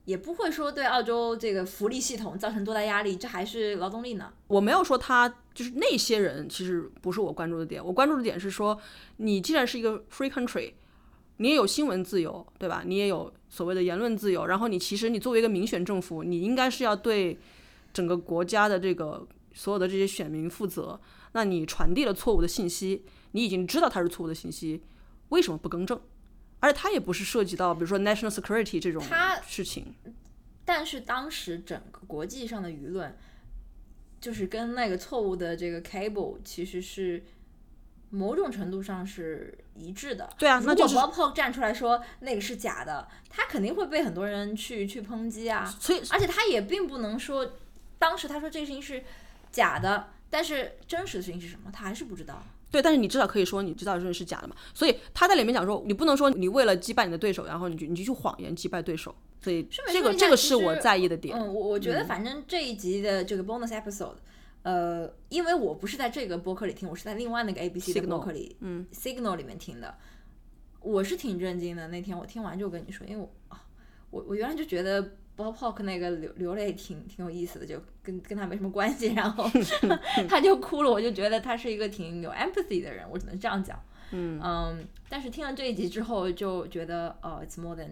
[0.06, 4.32] 也不会说对澳洲这个福利系统造成多大压力，这还是劳动力呢。
[4.48, 7.84] 我没有说他就是那些人，其实不是我关注的点。
[7.84, 8.80] 我关注的点是说，
[9.16, 10.74] 你既然是一个 free country，
[11.38, 12.84] 你也有新闻自由，对吧？
[12.86, 14.45] 你也有所谓的言论自由。
[14.45, 17.39] 然后你其实你作为一个民选政府，你应该是要对
[17.91, 20.99] 整个国家的这个所有的这些选民负责。
[21.32, 24.84] 那你传递了错误的信息，你已经知道它是错误的信息，
[25.30, 25.99] 为什么不更正？
[26.60, 29.03] 而且它也不是涉及到比如说 national security 这种
[29.43, 29.95] 事情。
[30.64, 33.18] 但是当时整个国际上的舆论，
[34.20, 37.24] 就是跟那个错误的这个 cable 其实是
[38.09, 40.30] 某种程度上是一致的。
[40.38, 45.65] 对啊，如果那就是 Bob Hope 站出来说那个是假的，他肯定会被很多人去去抨击啊。
[45.80, 47.53] 所以而且他也并不能说，
[47.99, 49.03] 当时他说这个事情是
[49.51, 52.43] 假的，但是真实的事情是什么，他还是不知道。
[52.70, 54.55] 对，但是你至少可以说你知道这是假的嘛。
[54.74, 59.15] 所以他在里面讲说，你不能说你为了击败你的对手，然后你就你就去谎言击败对手。
[59.40, 61.38] 所以这个这个是我在意的点。
[61.38, 64.16] 嗯，我我觉得反正这一集的这个 bonus episode，
[64.64, 69.96] 呃，因为我不是在这个播客里听，我是在另外那个 ABC 的播客里，嗯，Signal 里面听的，
[70.82, 71.88] 我是挺震惊的。
[71.88, 73.64] 那天我听完就跟你说，因为我啊，
[74.10, 75.02] 我我原来就觉得
[75.38, 79.50] Bob Hawk 那个流流泪挺挺有意思的，就跟跟他没什么关系，然后
[80.28, 83.80] 他就哭了，我就觉得他是一个挺有 empathy 的人，我只能这样讲。
[84.12, 87.90] 嗯嗯，但是听了这一集之后，就觉得哦，it's more than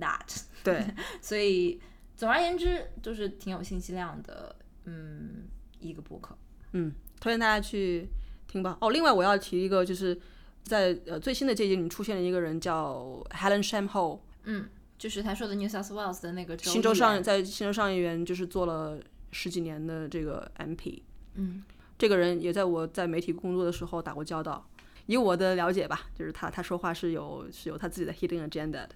[0.00, 0.42] that。
[0.62, 0.84] 对，
[1.20, 1.80] 所以
[2.16, 5.46] 总而言之，就是挺有信息量的，嗯，
[5.80, 6.36] 一个博客。
[6.72, 8.08] 嗯，推荐大家去
[8.48, 8.76] 听吧。
[8.80, 10.18] 哦，另外我要提一个，就是
[10.64, 14.68] 在呃最新的这一集里出现了一个人叫 Helen Shamho，嗯，
[14.98, 21.02] 就是他说的 New South Wales 的那个州新州上在新州上议员就是做了十几年的这个 MP，
[21.34, 21.62] 嗯
[21.98, 24.68] 这个人也在我在媒体工作的时候打过交道。
[25.06, 28.90] 以我的了解吧，就是他他说话是有是有他自己的 hidden agenda 的。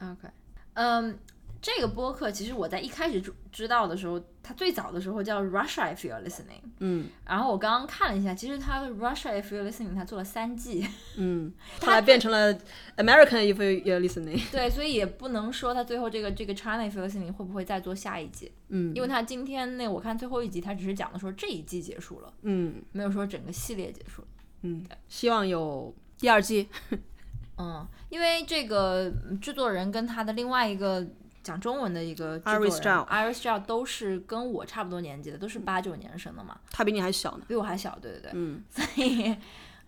[0.00, 0.28] ，OK，
[0.76, 1.18] 嗯。
[1.62, 12.54] 这个播客其实我在一开始知知道的时候，它最早的时候叫 Russia If You're Listening，嗯然后我刚刚看了一下，其实它 Russia If You're Listening 它做了三季， 嗯，后来变成了
[12.98, 14.40] American if you're listening。
[14.52, 24.28] 对，所以也不能说它最后这个这个 China If You're Listening 会不会再做下一季，嗯因为它今天那我看最后一集，它只是讲的说这一季结束了，嗯没有说整个系列结束了。
[24.62, 26.68] 嗯，希望有第二季。
[27.58, 31.06] 嗯，因为这个嗯制作人跟他的另外一个
[31.42, 37.44] 讲中文的一个制作人 Iris Zhao 都是跟我差不多年纪的，都是八九年生的嘛，他比你还小呢。
[37.48, 39.34] 比我还小，对对对，嗯 所以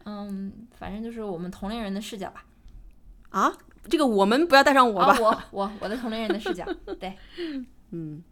[0.04, 2.44] 嗯，反正就是我们同龄人的视角吧。
[3.30, 3.52] 啊，
[3.90, 5.12] 这个我们不要带上我吧。
[5.12, 6.64] 啊，我我我的同龄人的视角，
[6.98, 7.14] 对，
[7.90, 8.22] 嗯，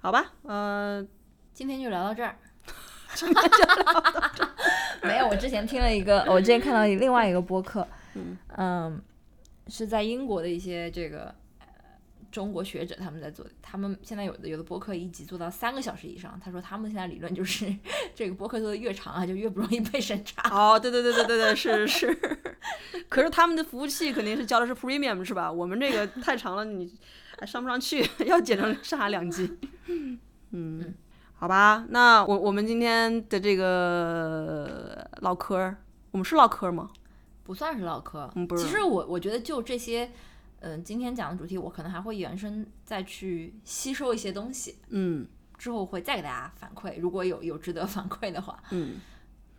[0.00, 1.04] 好吧，呃，
[1.52, 2.36] 今天就聊到这儿。
[5.02, 7.84] 没有，我之前听了一个，我之前看到另外一个播客，
[8.56, 9.00] 嗯
[9.68, 11.66] 是在英国的一些这个呃
[12.32, 17.72] 中国学者他们在做，他们现在有的有的播客一集做到三个小时以上，他说他们现在理论就是
[18.14, 20.42] 这个播客做的越长啊，就越不容易被审查。
[20.50, 22.18] 哦，对对对对对对，是是。
[23.08, 25.50] 可是他们的服务器肯定是交的是 premium 是吧？
[25.50, 26.92] 我们这个太长了，你
[27.38, 29.56] 还上不上去， 要剪成上下两集。
[30.50, 30.94] 嗯，
[31.34, 35.76] 好吧，那我我们今天的这个唠嗑儿，
[36.10, 36.90] 我们是唠嗑儿吗？
[37.50, 40.08] 不算是唠嗑，嗯不是其实我我觉得就这些，
[40.60, 45.26] 嗯、今天讲的主题，我可能还会延伸再去吸收一些东西，嗯
[45.58, 48.62] 之后会再给大家反馈，如果有有值得反馈的话。
[48.70, 49.00] 嗯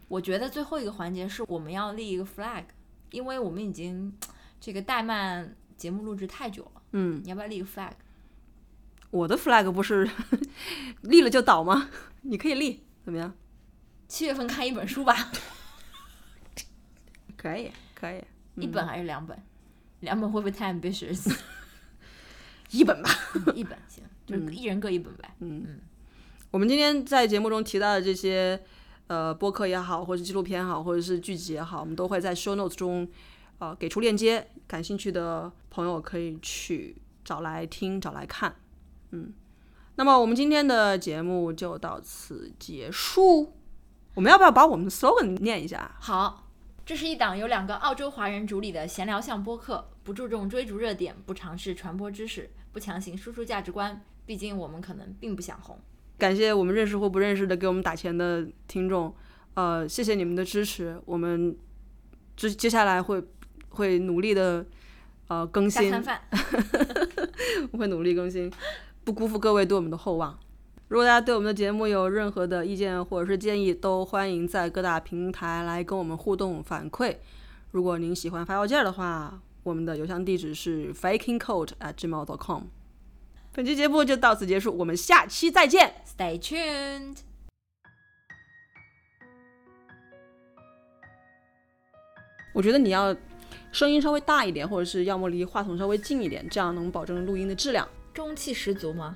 [0.07, 2.63] 我觉得最后一个环节是我们要立一个 flag，
[3.09, 4.17] 因为我们已经
[4.61, 7.91] 这个怠慢节目录制太久了，嗯，你要不要立个 flag？
[9.09, 10.09] 我的 flag 不是
[11.03, 11.89] 立了就倒吗？
[12.23, 13.33] 你可以立，怎么样？
[14.07, 15.29] 七月份看一本书吧，
[17.41, 18.23] 可以可以，
[18.55, 19.35] 一本还是两本？
[20.01, 21.35] 两本会不会太 ambitious？
[22.69, 23.09] 一本吧。
[23.55, 25.33] 一本行， 就是一人各一本呗。
[25.39, 25.79] 嗯嗯
[26.51, 28.61] 我们今天在节目中提到的这些，
[29.07, 33.09] 呃，播客也好，或者纪录片也好，或者是剧集也好，我们都会在 show notes 中，
[33.57, 38.53] 呃，给出链接，感兴趣的朋友可以去找来听，找来看。
[39.11, 39.33] 嗯，
[39.95, 43.53] 那么我们今天的节目就到此结束。
[44.13, 45.95] 我们要不要把我们的 slogan 念一下？
[45.99, 46.50] 好，
[46.91, 54.03] 这是一档由两个澳洲华人主理的闲聊向播客，不注重追逐热点，不尝试传播知识，不强行输出价值观。
[54.25, 55.79] 毕竟我们可能并不想红。
[56.17, 59.15] 感谢我们认识或不认识的给我们打钱的听众，
[59.53, 61.01] 呃，谢谢你们的支持。
[61.05, 61.55] 我们
[62.35, 63.23] 接接下来会
[63.69, 64.65] 会努力的
[65.29, 65.93] 呃更新，
[67.71, 68.51] 我 会努力更新，
[69.05, 70.37] 不辜负各位对我们的厚望。
[70.91, 77.15] 如果大家对我们的节目有任何的意见或者是建议，都欢迎在各大平台来跟我们互动反馈。
[77.71, 82.63] 如果您喜欢发邮件的话，我们的邮箱地址是 fakingcode at gmail.com。
[83.53, 85.93] 本期节目就到此结束，我们下期再见。
[86.05, 87.19] Stay tuned。
[92.53, 93.15] 我觉得你要
[93.71, 97.87] 声音稍微大一点，或者是要么离话筒稍微近一点，这样能保证录音的质量。
[98.13, 99.15] 中气十足吗？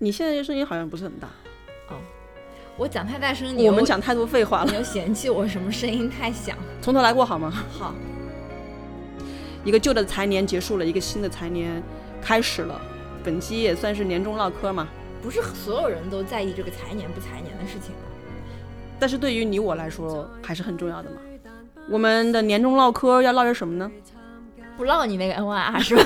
[0.00, 1.26] 你现在这声音好像不是很大，
[1.88, 1.96] 哦
[2.76, 6.56] 我讲太大声，你我们讲太多废话了你，又嫌弃我什么声音太响。
[6.80, 7.50] 从头来过好吗？
[7.72, 7.92] 好，
[9.64, 11.82] 一个旧的财年结束了，一个新的财年
[12.22, 12.80] 开始了。
[13.24, 14.86] 本期也算是年终唠嗑嘛，
[15.20, 18.00] 不是所有人都在意这个财年不财年的事情的。
[19.00, 21.16] 但是对于你我来说还是很重要的嘛。
[21.90, 23.90] 我们的年终唠嗑要唠些什么呢？
[24.76, 26.04] 不唠你那个 N Y R 是吧？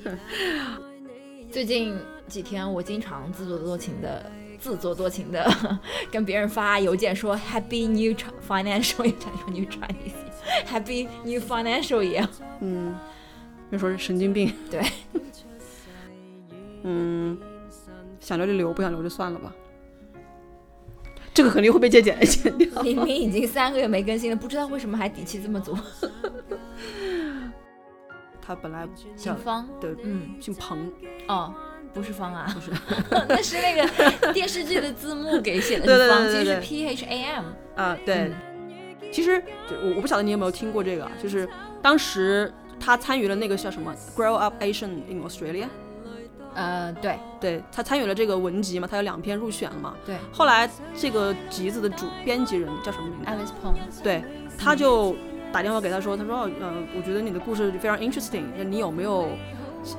[1.50, 1.96] 最近
[2.28, 4.30] 几天我经常自作多情的。
[4.58, 5.46] 自作多情的
[6.10, 8.16] 跟别人发邮件说 Happy New
[8.48, 9.04] Financial
[9.48, 12.26] New Chinese，Happy New Financial Year。
[12.60, 12.94] 嗯，
[13.70, 14.54] 就说是神经病。
[14.70, 14.82] 对。
[16.84, 17.38] 嗯，
[18.18, 19.52] 想留就留，不想留就算了吧。
[21.34, 22.82] 这个肯定会被借剪剪掉。
[22.82, 25.76] 明明已经三个月没更新了，不知道为什么还底气这么足。
[28.40, 30.90] 他本来姓方，对，嗯，姓彭。
[31.28, 31.54] 哦。
[31.96, 32.70] 不是方啊，不是，
[33.26, 37.44] 那是那个电视剧的字幕给写的是方，其实是 P H A M
[37.74, 38.30] 啊，对。
[39.10, 41.48] 其实我我不晓得你有没有听过这个，就是
[41.80, 45.68] 当时他参与了那个叫什么 Grow Up Asian in Australia，
[46.54, 50.16] 呃，对，对他参与了这个文集嘛，他有两篇入选了嘛，对。
[50.30, 54.22] 后来这个集子的主编辑人叫什么名字？Alice Pong，对，
[54.58, 55.16] 他就
[55.50, 59.30] 打电话给他说，他说，呃，我觉得你的故事非常 interesting，你有没有？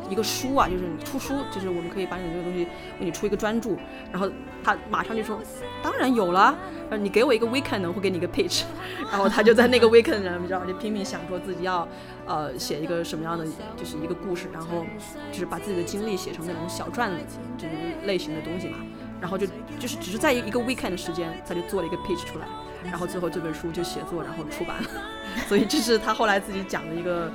[0.09, 2.63] 一个书啊，就是你出书，就是我们可以把你这个东西
[2.99, 3.77] 为你出一个专注。
[4.11, 4.29] 然后
[4.63, 5.39] 他马上就说，
[5.81, 6.57] 当然有了，
[6.99, 8.63] 你给我一个 weekend，我会给你一个 pitch。
[9.11, 11.87] 然后他就在那个 weekend 上，你知道，就拼命想说自己要，
[12.25, 13.45] 呃，写一个什么样的，
[13.75, 14.85] 就是一个故事，然后
[15.31, 17.11] 就是把自己的经历写成那种小传
[17.57, 18.77] 这种类型的东西嘛。
[19.19, 19.47] 然后就
[19.79, 22.45] 就是只是在一个 weekend 的时间，他就做了一个 pitch 出来，
[22.83, 24.89] 然后最后这本书就写作，然后出版了。
[25.49, 27.31] 所以这是他后来自己讲的一个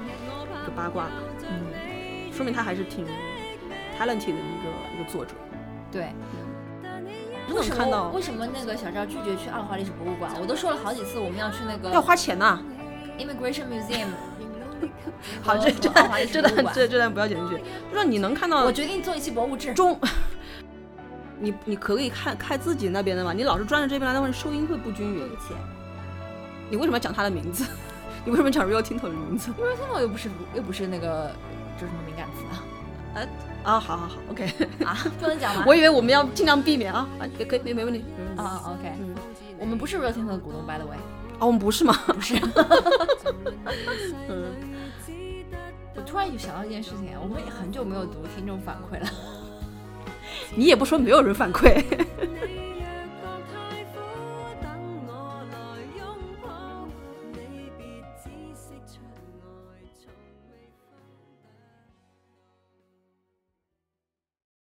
[0.62, 1.08] 一个八卦。
[2.32, 3.04] 说明他还是挺
[3.98, 5.32] talented 的一个一个作者。
[5.90, 6.12] 对。
[7.52, 10.32] 为什么为什么那个小赵拒绝去二华历史博物馆？
[10.40, 11.90] 我都说了好几次，我们要去那个。
[11.90, 12.59] 要花钱呐。
[13.18, 14.06] Immigration Museum。
[15.42, 17.56] 好，这 这段这段这这段不要剪进去。
[17.59, 18.64] 就说你能看到。
[18.64, 19.74] 我决定做一期博物志。
[19.74, 19.98] 中。
[21.38, 23.32] 你你可以看看自己那边的嘛？
[23.32, 25.18] 你老是转着这边来，那会收音会不均匀。
[25.18, 25.54] 对不起。
[26.70, 27.66] 你为什么要讲他的名字？
[28.24, 31.30] 你为什么讲 Real Tinto 的名字？Real Tinto 又不是又不是那个。
[31.82, 32.64] 有什么敏感词啊？
[33.14, 33.28] 呃
[33.72, 34.46] 啊，好好好，OK。
[34.84, 35.64] 啊，不能讲吗？
[35.68, 38.04] 我以为我们要尽量避免啊啊，可以没没问题
[38.36, 39.14] 啊，OK，嗯，
[39.59, 40.96] 我们不是 Real Team 的股东，By the way，
[41.38, 41.94] 啊，我们不是吗？
[42.09, 42.34] 不是，
[44.28, 44.54] 嗯，
[45.94, 49.06] 我突然就想到一件事情，我们也很久没有读听众反馈了，
[50.56, 51.80] 你也不说没有人反馈，